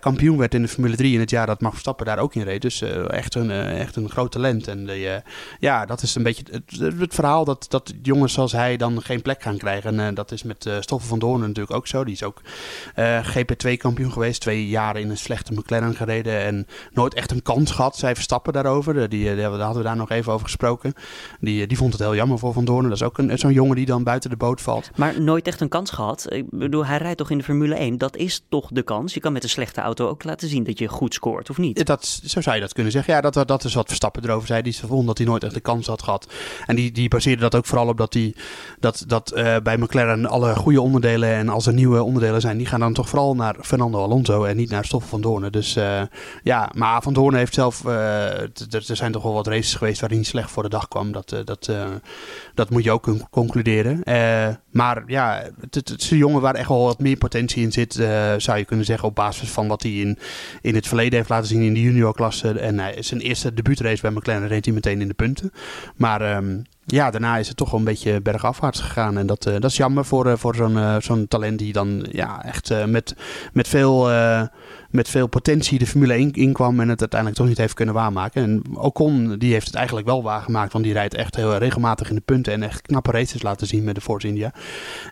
kampioen 0.00 0.38
werd 0.38 0.54
in 0.54 0.62
de 0.62 0.68
Formule 0.68 0.96
3 0.96 1.14
in 1.14 1.20
het 1.20 1.30
jaar 1.30 1.46
dat 1.46 1.60
Max 1.60 1.72
Verstappen 1.72 2.06
daar 2.06 2.18
ook 2.18 2.34
in 2.34 2.42
reed. 2.42 2.64
Dus 2.78 3.08
echt, 3.08 3.34
een, 3.34 3.50
echt 3.50 3.96
een 3.96 4.10
groot 4.10 4.32
talent. 4.32 4.68
En 4.68 4.88
ja, 5.60 5.86
dat 5.86 6.02
is 6.02 6.14
een 6.14 6.22
beetje 6.22 6.44
het, 6.50 6.98
het, 6.98 7.14
verhaal 7.14 7.44
dat, 7.44 7.66
dat 7.68 7.92
jongens 8.02 8.32
zoals 8.32 8.52
hij 8.52 8.76
dan 8.76 9.02
geen 9.02 9.22
plek 9.22 9.42
gaan 9.42 9.56
krijgen. 9.56 10.00
En 10.00 10.14
dat 10.14 10.32
is 10.32 10.42
met 10.42 10.70
Stoffel 10.80 11.08
van 11.08 11.18
Doorn 11.18 11.40
natuurlijk 11.40 11.76
ook 11.76 11.86
zo. 11.86 12.04
Die 12.04 12.14
is 12.14 12.22
ook 12.22 12.42
GP2-kampioen 13.22 14.12
geweest. 14.12 14.40
Twee 14.40 14.68
jaren 14.68 15.00
in 15.00 15.10
een 15.10 15.16
slechte 15.16 15.52
McLaren 15.52 15.94
gereden. 15.94 16.40
En 16.40 16.66
nooit 16.92 17.14
echt 17.14 17.30
een 17.30 17.42
kans 17.42 17.70
gehad. 17.70 17.96
Zij 17.96 18.14
verstappen 18.14 18.52
daarover. 18.52 19.08
Die, 19.08 19.34
die, 19.34 19.42
hadden 19.42 19.76
we 19.76 19.82
daar 19.82 19.96
nog 19.96 20.10
even 20.10 20.32
over 20.32 20.44
gesproken. 20.44 20.94
Die, 21.40 21.66
die 21.66 21.76
vond 21.76 21.92
het 21.92 22.02
heel 22.02 22.14
jammer 22.14 22.38
voor 22.38 22.52
Van 22.52 22.64
Doorn. 22.64 22.82
Dat 22.82 22.92
is 22.92 23.02
ook 23.02 23.20
zo'n 23.34 23.52
jongen 23.52 23.76
die 23.76 23.86
dan 23.86 24.02
buiten 24.02 24.30
de 24.30 24.36
boot 24.36 24.60
valt. 24.60 24.90
Maar 24.96 25.20
nooit 25.20 25.46
echt 25.46 25.60
een 25.60 25.68
kans 25.68 25.90
gehad. 25.90 26.32
Ik 26.32 26.50
bedoel, 26.50 26.86
hij 26.86 26.98
rijdt 26.98 27.18
toch 27.18 27.30
in 27.30 27.38
de 27.38 27.44
Formule 27.44 27.74
1. 27.74 27.98
Dat 27.98 28.16
is 28.16 28.44
toch 28.48 28.68
de 28.72 28.82
kans. 28.82 29.14
Je 29.14 29.20
kan 29.20 29.32
met 29.32 29.42
een 29.42 29.48
slechte 29.48 29.80
auto 29.80 30.08
ook 30.08 30.24
laten 30.24 30.48
zien 30.48 30.64
dat 30.64 30.78
je 30.78 30.88
goed 30.88 31.14
scoort, 31.14 31.50
of 31.50 31.58
niet? 31.58 31.86
Dat, 31.86 32.20
zo 32.24 32.40
zou 32.40 32.54
je 32.54 32.59
dat 32.60 32.72
kunnen 32.72 32.92
zeggen. 32.92 33.14
Ja, 33.14 33.20
dat, 33.20 33.48
dat 33.48 33.64
is 33.64 33.74
wat 33.74 33.86
Verstappen 33.86 34.24
erover 34.24 34.46
zei. 34.46 34.62
Die 34.62 34.76
vond 34.76 35.06
dat 35.06 35.18
hij 35.18 35.26
nooit 35.26 35.44
echt 35.44 35.54
de 35.54 35.60
kans 35.60 35.86
had 35.86 36.02
gehad. 36.02 36.26
En 36.66 36.76
die, 36.76 36.92
die 36.92 37.08
baseerde 37.08 37.40
dat 37.40 37.54
ook 37.54 37.66
vooral 37.66 37.88
op 37.88 37.96
dat, 37.96 38.12
die, 38.12 38.36
dat, 38.80 39.04
dat 39.06 39.32
uh, 39.36 39.56
bij 39.62 39.76
McLaren 39.76 40.26
alle 40.26 40.54
goede 40.54 40.80
onderdelen 40.80 41.28
en 41.28 41.48
als 41.48 41.66
er 41.66 41.72
nieuwe 41.72 42.02
onderdelen 42.02 42.40
zijn, 42.40 42.56
die 42.56 42.66
gaan 42.66 42.80
dan 42.80 42.92
toch 42.92 43.08
vooral 43.08 43.34
naar 43.34 43.56
Fernando 43.60 44.02
Alonso 44.02 44.44
en 44.44 44.56
niet 44.56 44.70
naar 44.70 44.84
Stoffel 44.84 45.08
van 45.08 45.20
Doornen. 45.20 45.52
Dus 45.52 45.76
uh, 45.76 46.02
ja, 46.42 46.70
maar 46.74 47.02
Van 47.02 47.12
Doornen 47.12 47.38
heeft 47.38 47.54
zelf, 47.54 47.84
uh, 47.84 48.40
er 48.40 48.82
zijn 48.82 49.12
toch 49.12 49.22
wel 49.22 49.32
wat 49.32 49.46
races 49.46 49.74
geweest 49.74 50.00
waarin 50.00 50.18
hij 50.18 50.26
slecht 50.28 50.50
voor 50.50 50.62
de 50.62 50.68
dag 50.68 50.88
kwam. 50.88 51.12
Dat, 51.12 51.36
dat, 51.44 51.70
dat 52.54 52.70
moet 52.70 52.84
je 52.84 52.90
ook 52.90 53.08
concluderen. 53.30 54.02
maar 54.70 55.02
ja, 55.06 55.42
het, 55.70 55.94
is 55.96 56.10
een 56.10 56.16
jongen 56.16 56.40
waar 56.40 56.54
echt 56.54 56.68
wel 56.68 56.84
wat 56.84 57.00
meer 57.00 57.16
potentie 57.16 57.62
in 57.62 57.72
zit, 57.72 57.92
zou 58.36 58.58
je 58.58 58.64
kunnen 58.64 58.86
zeggen, 58.86 59.08
op 59.08 59.14
basis 59.14 59.50
van 59.50 59.68
wat 59.68 59.82
hij 59.82 59.92
in, 59.92 60.18
in 60.60 60.74
het 60.74 60.86
verleden 60.86 61.18
heeft 61.18 61.28
laten 61.28 61.48
zien 61.48 61.62
in 61.62 61.74
de 61.74 61.80
juniorklasse. 61.80 62.49
En 62.58 62.78
hij 62.78 62.94
is 62.94 63.06
zijn 63.06 63.20
eerste 63.20 63.54
debuutrace 63.54 64.02
bij 64.02 64.10
McLaren 64.10 64.48
reed 64.48 64.64
hij 64.64 64.74
meteen 64.74 65.00
in 65.00 65.08
de 65.08 65.14
punten. 65.14 65.52
Maar 65.96 66.36
um, 66.36 66.62
ja, 66.84 67.10
daarna 67.10 67.36
is 67.36 67.48
het 67.48 67.56
toch 67.56 67.70
wel 67.70 67.78
een 67.78 67.86
beetje 67.86 68.20
bergafwaarts 68.20 68.80
gegaan. 68.80 69.18
En 69.18 69.26
dat, 69.26 69.46
uh, 69.46 69.52
dat 69.52 69.70
is 69.70 69.76
jammer 69.76 70.04
voor, 70.04 70.26
uh, 70.26 70.32
voor 70.36 70.54
zo'n 70.54 71.00
zo'n 71.02 71.28
talent 71.28 71.58
die 71.58 71.72
dan 71.72 72.06
ja, 72.10 72.44
echt 72.44 72.86
met, 72.86 73.14
met 73.52 73.68
veel 73.68 74.10
met 74.90 75.08
veel 75.08 75.26
potentie 75.26 75.78
de 75.78 75.86
Formule 75.86 76.12
1 76.12 76.32
inkwam 76.32 76.80
en 76.80 76.88
het 76.88 77.00
uiteindelijk 77.00 77.40
toch 77.40 77.48
niet 77.48 77.58
heeft 77.58 77.74
kunnen 77.74 77.94
waarmaken. 77.94 78.42
En 78.42 78.62
Ocon 78.74 79.38
die 79.38 79.52
heeft 79.52 79.66
het 79.66 79.74
eigenlijk 79.74 80.06
wel 80.06 80.22
waargemaakt, 80.22 80.72
want 80.72 80.84
die 80.84 80.92
rijdt 80.92 81.14
echt 81.14 81.36
heel 81.36 81.56
regelmatig 81.56 82.08
in 82.08 82.14
de 82.14 82.20
punten 82.20 82.52
en 82.52 82.62
echt 82.62 82.82
knappe 82.82 83.10
races 83.10 83.42
laten 83.42 83.66
zien 83.66 83.84
met 83.84 83.94
de 83.94 84.00
Force 84.00 84.26
India. 84.26 84.52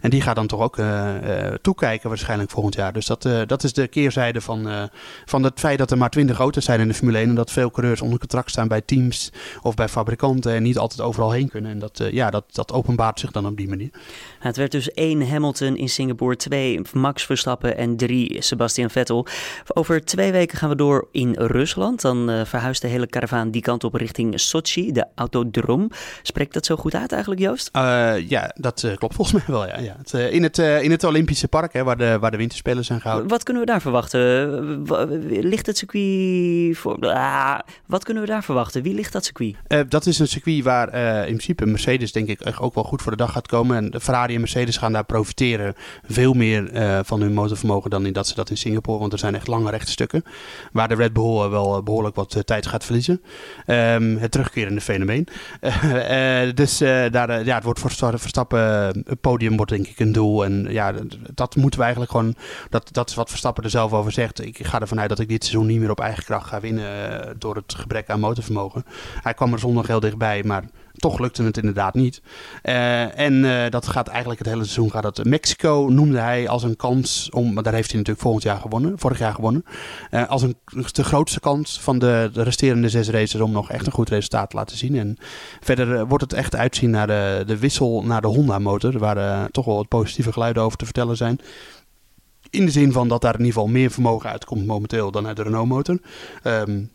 En 0.00 0.10
die 0.10 0.20
gaat 0.20 0.36
dan 0.36 0.46
toch 0.46 0.60
ook 0.60 0.76
uh, 0.76 0.86
uh, 1.24 1.54
toekijken 1.62 2.08
waarschijnlijk 2.08 2.50
volgend 2.50 2.74
jaar. 2.74 2.92
Dus 2.92 3.06
dat, 3.06 3.24
uh, 3.24 3.40
dat 3.46 3.64
is 3.64 3.72
de 3.72 3.86
keerzijde 3.86 4.40
van, 4.40 4.88
van 5.24 5.42
het 5.42 5.58
feit 5.58 5.78
dat 5.78 5.90
er 5.90 5.98
maar 5.98 6.10
20 6.10 6.38
auto's 6.38 6.64
zijn 6.64 6.80
in 6.80 6.88
de 6.88 6.94
Formule 6.94 7.18
1 7.18 7.28
en 7.28 7.34
dat 7.34 7.52
veel 7.52 7.70
coureurs 7.70 8.00
onder 8.00 8.18
contract 8.18 8.50
staan 8.50 8.68
bij 8.68 8.80
teams 8.80 9.32
of 9.62 9.74
bij 9.74 9.88
fabrikanten 9.88 10.52
en 10.52 10.62
niet 10.62 10.78
altijd 10.78 11.00
overal 11.00 11.30
heen 11.30 11.48
kunnen. 11.48 11.70
En 11.70 11.78
dat, 11.78 12.02
ja, 12.10 12.30
dat, 12.30 12.44
dat 12.50 12.72
openbaart 12.72 13.20
zich 13.20 13.30
dan 13.30 13.46
op 13.46 13.56
die 13.56 13.68
manier. 13.68 13.90
Het 14.38 14.56
werd 14.56 14.70
dus 14.70 14.90
1 14.90 15.28
Hamilton 15.28 15.76
in 15.76 15.88
Singapore, 15.88 16.36
2 16.36 16.80
Max 16.92 17.26
Verstappen 17.26 17.76
en 17.76 17.96
3 17.96 18.42
Sebastian 18.42 18.90
Vettel. 18.90 19.26
Over 19.74 20.04
twee 20.04 20.32
weken 20.32 20.58
gaan 20.58 20.68
we 20.68 20.76
door 20.76 21.08
in 21.12 21.34
Rusland. 21.34 22.00
Dan 22.00 22.30
uh, 22.30 22.44
verhuist 22.44 22.82
de 22.82 22.88
hele 22.88 23.06
karavaan 23.06 23.50
die 23.50 23.62
kant 23.62 23.84
op 23.84 23.94
richting 23.94 24.40
Sochi, 24.40 24.92
de 24.92 25.06
autodrom. 25.14 25.90
Spreekt 26.22 26.54
dat 26.54 26.66
zo 26.66 26.76
goed 26.76 26.94
uit 26.94 27.12
eigenlijk, 27.12 27.40
Joost? 27.40 27.70
Uh, 27.76 28.28
ja, 28.28 28.54
dat 28.54 28.82
uh, 28.82 28.96
klopt 28.96 29.14
volgens 29.14 29.36
mij 29.46 29.54
wel. 29.56 29.66
Ja. 29.66 29.78
ja. 29.78 29.96
Het, 29.98 30.12
in, 30.12 30.42
het, 30.42 30.58
in 30.58 30.90
het 30.90 31.04
Olympische 31.04 31.48
park, 31.48 31.72
hè, 31.72 31.84
waar, 31.84 31.96
de, 31.96 32.18
waar 32.20 32.30
de 32.30 32.36
winterspelen 32.36 32.84
zijn 32.84 33.00
gehouden. 33.00 33.28
Wat 33.28 33.42
kunnen 33.42 33.62
we 33.62 33.68
daar 33.68 33.80
verwachten? 33.80 34.82
Ligt 35.28 35.66
het 35.66 35.78
circuit 35.78 36.76
voor... 36.76 36.96
Ah, 37.00 37.58
wat 37.86 38.04
kunnen 38.04 38.22
we 38.22 38.28
daar 38.28 38.44
verwachten? 38.44 38.82
Wie 38.82 38.94
ligt 38.94 39.12
dat 39.12 39.24
circuit? 39.24 39.56
dat 39.88 40.06
is 40.06 40.18
een 40.18 40.28
circuit 40.28 40.64
waar 40.64 40.94
in 41.18 41.24
principe 41.24 41.66
Mercedes 41.66 42.12
denk 42.12 42.28
ik 42.28 42.40
ook 42.60 42.74
wel 42.74 42.84
goed 42.84 43.02
voor 43.02 43.10
de 43.10 43.16
dag 43.18 43.32
gaat 43.32 43.46
komen. 43.46 43.76
En 43.76 43.90
de 43.90 44.00
Ferrari 44.00 44.34
en 44.34 44.40
Mercedes 44.40 44.76
gaan 44.76 44.92
daar 44.92 45.04
profiteren 45.04 45.74
veel 46.02 46.32
meer 46.32 46.70
van 47.04 47.20
hun 47.20 47.32
motorvermogen 47.32 47.90
dan 47.90 48.06
in 48.06 48.12
dat 48.12 48.26
ze 48.26 48.34
dat 48.34 48.50
in 48.50 48.56
Singapore. 48.56 48.98
Want 48.98 49.12
er 49.12 49.18
zijn 49.18 49.34
echt 49.34 49.46
lange 49.58 49.70
rechtstukken. 49.70 50.24
Waar 50.72 50.88
de 50.88 50.94
Red 50.94 51.12
Bull 51.12 51.42
eh, 51.42 51.50
wel 51.50 51.76
eh, 51.76 51.82
behoorlijk 51.82 52.16
wat 52.16 52.34
eh, 52.34 52.42
tijd 52.42 52.66
gaat 52.66 52.84
verliezen. 52.84 53.22
Um, 53.66 54.16
het 54.16 54.30
terugkerende 54.30 54.80
fenomeen. 54.80 55.28
dus 56.54 56.78
daar, 56.78 57.44
ja, 57.44 57.54
het 57.54 57.64
wordt 57.64 57.80
voor 57.80 57.90
Verstappen, 58.18 58.60
het 59.06 59.20
podium 59.20 59.56
wordt 59.56 59.72
denk 59.72 59.86
ik 59.86 59.98
een 59.98 60.12
doel. 60.12 60.44
En 60.44 60.66
ja, 60.70 60.92
dat 61.34 61.56
moeten 61.56 61.78
we 61.78 61.84
eigenlijk 61.84 62.14
gewoon, 62.14 62.34
dat, 62.70 62.88
dat 62.92 63.08
is 63.08 63.14
wat 63.14 63.28
Verstappen 63.28 63.64
er 63.64 63.70
zelf 63.70 63.92
over 63.92 64.12
zegt. 64.12 64.44
Ik 64.44 64.66
ga 64.66 64.80
ervan 64.80 65.00
uit 65.00 65.08
dat 65.08 65.18
ik 65.18 65.28
dit 65.28 65.44
seizoen 65.44 65.66
niet 65.66 65.80
meer 65.80 65.90
op 65.90 66.00
eigen 66.00 66.24
kracht 66.24 66.48
ga 66.48 66.60
winnen 66.60 67.36
door 67.38 67.54
het 67.54 67.74
gebrek 67.74 68.10
aan 68.10 68.20
motorvermogen. 68.20 68.84
Hij 69.22 69.34
kwam 69.34 69.52
er 69.52 69.58
zondag 69.58 69.86
heel 69.86 70.00
dichtbij, 70.00 70.42
maar 70.42 70.64
toch 70.98 71.18
lukte 71.18 71.42
het 71.42 71.56
inderdaad 71.56 71.94
niet. 71.94 72.22
Uh, 72.62 73.18
en 73.18 73.32
uh, 73.32 73.68
dat 73.68 73.86
gaat 73.86 74.08
eigenlijk 74.08 74.38
het 74.38 74.48
hele 74.48 74.64
seizoen 74.64 74.90
gaat 74.90 75.02
dat. 75.02 75.24
Mexico 75.24 75.86
noemde 75.90 76.18
hij 76.18 76.48
als 76.48 76.62
een 76.62 76.76
kans 76.76 77.30
om, 77.30 77.52
maar 77.52 77.62
daar 77.62 77.72
heeft 77.72 77.88
hij 77.88 77.98
natuurlijk 77.98 78.24
volgend 78.24 78.44
jaar 78.44 78.60
gewonnen, 78.60 78.98
vorig 78.98 79.18
jaar 79.18 79.34
gewonnen. 79.34 79.64
Uh, 80.10 80.28
als 80.28 80.42
een 80.42 80.56
de 80.92 81.04
grootste 81.04 81.40
kans 81.40 81.80
van 81.80 81.98
de, 81.98 82.30
de, 82.32 82.42
resterende 82.42 82.88
zes 82.88 83.08
races 83.08 83.40
om 83.40 83.50
nog 83.50 83.70
echt 83.70 83.86
een 83.86 83.92
goed 83.92 84.08
resultaat 84.08 84.50
te 84.50 84.56
laten 84.56 84.76
zien. 84.76 84.96
En 84.96 85.16
verder 85.60 86.06
wordt 86.06 86.24
het 86.24 86.32
echt 86.32 86.56
uitzien 86.56 86.90
naar 86.90 87.06
de, 87.06 87.42
de 87.46 87.58
wissel 87.58 88.02
naar 88.02 88.20
de 88.20 88.26
Honda 88.26 88.58
motor, 88.58 88.98
waar 88.98 89.50
toch 89.50 89.64
wel 89.64 89.76
wat 89.76 89.88
positieve 89.88 90.32
geluiden 90.32 90.62
over 90.62 90.78
te 90.78 90.84
vertellen 90.84 91.16
zijn. 91.16 91.40
In 92.50 92.64
de 92.64 92.70
zin 92.70 92.92
van 92.92 93.08
dat 93.08 93.20
daar 93.20 93.32
in 93.34 93.38
ieder 93.38 93.52
geval 93.52 93.68
meer 93.68 93.90
vermogen 93.90 94.30
uitkomt 94.30 94.66
momenteel 94.66 95.10
dan 95.10 95.26
uit 95.26 95.36
de 95.36 95.42
Renault 95.42 95.68
motor. 95.68 95.98
Um, 96.44 96.90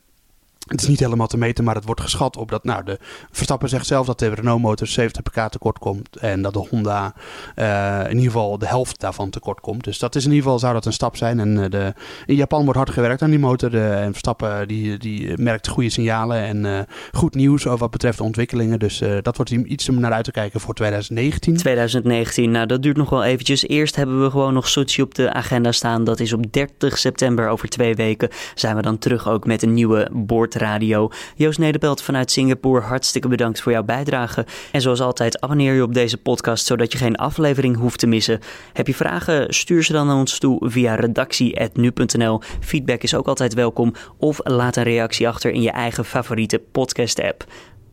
het 0.73 0.81
is 0.81 0.88
niet 0.88 0.99
helemaal 0.99 1.27
te 1.27 1.38
meten, 1.38 1.63
maar 1.63 1.75
het 1.75 1.86
wordt 1.86 2.01
geschat 2.01 2.38
op 2.38 2.49
dat. 2.49 2.63
Nou, 2.63 2.83
de 2.83 2.99
Verstappen 3.31 3.69
zegt 3.69 3.86
zelf 3.86 4.05
dat 4.05 4.19
de 4.19 4.33
Renault 4.33 4.62
motor 4.62 4.88
70 4.88 5.23
pk 5.23 5.51
tekort 5.51 5.79
komt. 5.79 6.17
En 6.17 6.41
dat 6.41 6.53
de 6.53 6.65
Honda 6.69 7.13
uh, 7.55 7.99
in 8.03 8.15
ieder 8.15 8.31
geval 8.31 8.57
de 8.57 8.67
helft 8.67 8.99
daarvan 8.99 9.29
tekort 9.29 9.59
komt. 9.59 9.83
Dus 9.83 9.99
dat 9.99 10.15
is 10.15 10.23
in 10.23 10.29
ieder 10.29 10.43
geval 10.43 10.59
zou 10.59 10.73
dat 10.73 10.86
een 10.86 10.93
stap 10.93 11.15
zijn. 11.15 11.39
En 11.39 11.57
uh, 11.57 11.65
de, 11.69 11.93
in 12.25 12.36
Japan 12.36 12.63
wordt 12.63 12.77
hard 12.77 12.89
gewerkt 12.89 13.21
aan 13.21 13.29
die 13.29 13.39
motor. 13.39 13.69
De, 13.69 13.89
en 13.89 14.09
Verstappen 14.12 14.67
die, 14.67 14.97
die 14.97 15.38
merkt 15.38 15.67
goede 15.67 15.89
signalen 15.89 16.65
en 16.65 16.88
goed 17.12 17.36
nieuws 17.36 17.67
over 17.67 17.79
wat 17.79 17.91
betreft 17.91 18.17
de 18.17 18.23
ontwikkelingen. 18.23 18.79
Dus 18.79 19.01
dat 19.21 19.36
wordt 19.36 19.51
iets 19.51 19.89
om 19.89 19.99
naar 19.99 20.12
uit 20.12 20.23
te 20.23 20.31
kijken 20.31 20.59
voor 20.59 20.73
2019. 20.73 21.57
2019, 21.57 22.51
nou 22.51 22.65
dat 22.65 22.81
duurt 22.81 22.97
nog 22.97 23.09
wel 23.09 23.23
eventjes. 23.23 23.67
Eerst 23.67 23.95
hebben 23.95 24.23
we 24.23 24.29
gewoon 24.29 24.53
nog 24.53 24.67
Sochi 24.67 25.01
op 25.01 25.15
de 25.15 25.33
agenda 25.33 25.71
staan. 25.71 26.03
Dat 26.03 26.19
is 26.19 26.33
op 26.33 26.51
30 26.51 26.97
september 26.97 27.49
over 27.49 27.69
twee 27.69 27.95
weken. 27.95 28.29
Zijn 28.55 28.75
we 28.75 28.81
dan 28.81 28.97
terug 28.97 29.29
ook 29.29 29.45
met 29.45 29.62
een 29.62 29.73
nieuwe 29.73 30.09
boord 30.12 30.51
Radio. 30.63 31.10
Joost 31.36 31.60
Nederpelt 31.60 32.02
vanuit 32.02 32.32
Singapore, 32.32 32.82
hartstikke 32.82 33.28
bedankt 33.28 33.62
voor 33.62 33.71
jouw 33.71 33.84
bijdrage. 33.84 34.45
En 34.71 34.82
zoals 34.82 35.02
altijd, 35.02 35.41
abonneer 35.41 35.73
je 35.73 35.84
op 35.84 35.93
deze 35.93 36.17
podcast 36.17 36.65
zodat 36.65 36.91
je 36.91 36.97
geen 36.97 37.15
aflevering 37.15 37.78
hoeft 37.78 37.99
te 37.99 38.08
missen. 38.08 38.39
Heb 38.73 38.88
je 38.88 38.95
vragen? 38.95 39.54
Stuur 39.54 39.84
ze 39.84 39.93
dan 39.93 40.08
naar 40.08 40.15
ons 40.15 40.39
toe 40.39 40.69
via 40.69 40.95
redactie.nu.nl. 40.95 42.41
Feedback 42.60 43.04
is 43.04 43.15
ook 43.15 43.28
altijd 43.28 43.54
welkom. 43.54 43.93
Of 44.17 44.39
laat 44.43 44.76
een 44.76 44.84
reactie 44.84 45.28
achter 45.28 45.52
in 45.52 45.62
je 45.62 45.71
eigen 45.71 46.06
favoriete 46.06 46.62
podcast-app. 46.71 47.45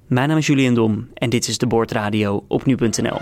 Mijn 0.06 0.28
naam 0.28 0.38
is 0.38 0.46
Julian 0.46 0.74
Dom 0.74 1.08
en 1.14 1.30
dit 1.30 1.48
is 1.48 1.58
de 1.58 1.66
Boordradio 1.66 2.44
op 2.48 2.66
nu.nl. 2.66 3.18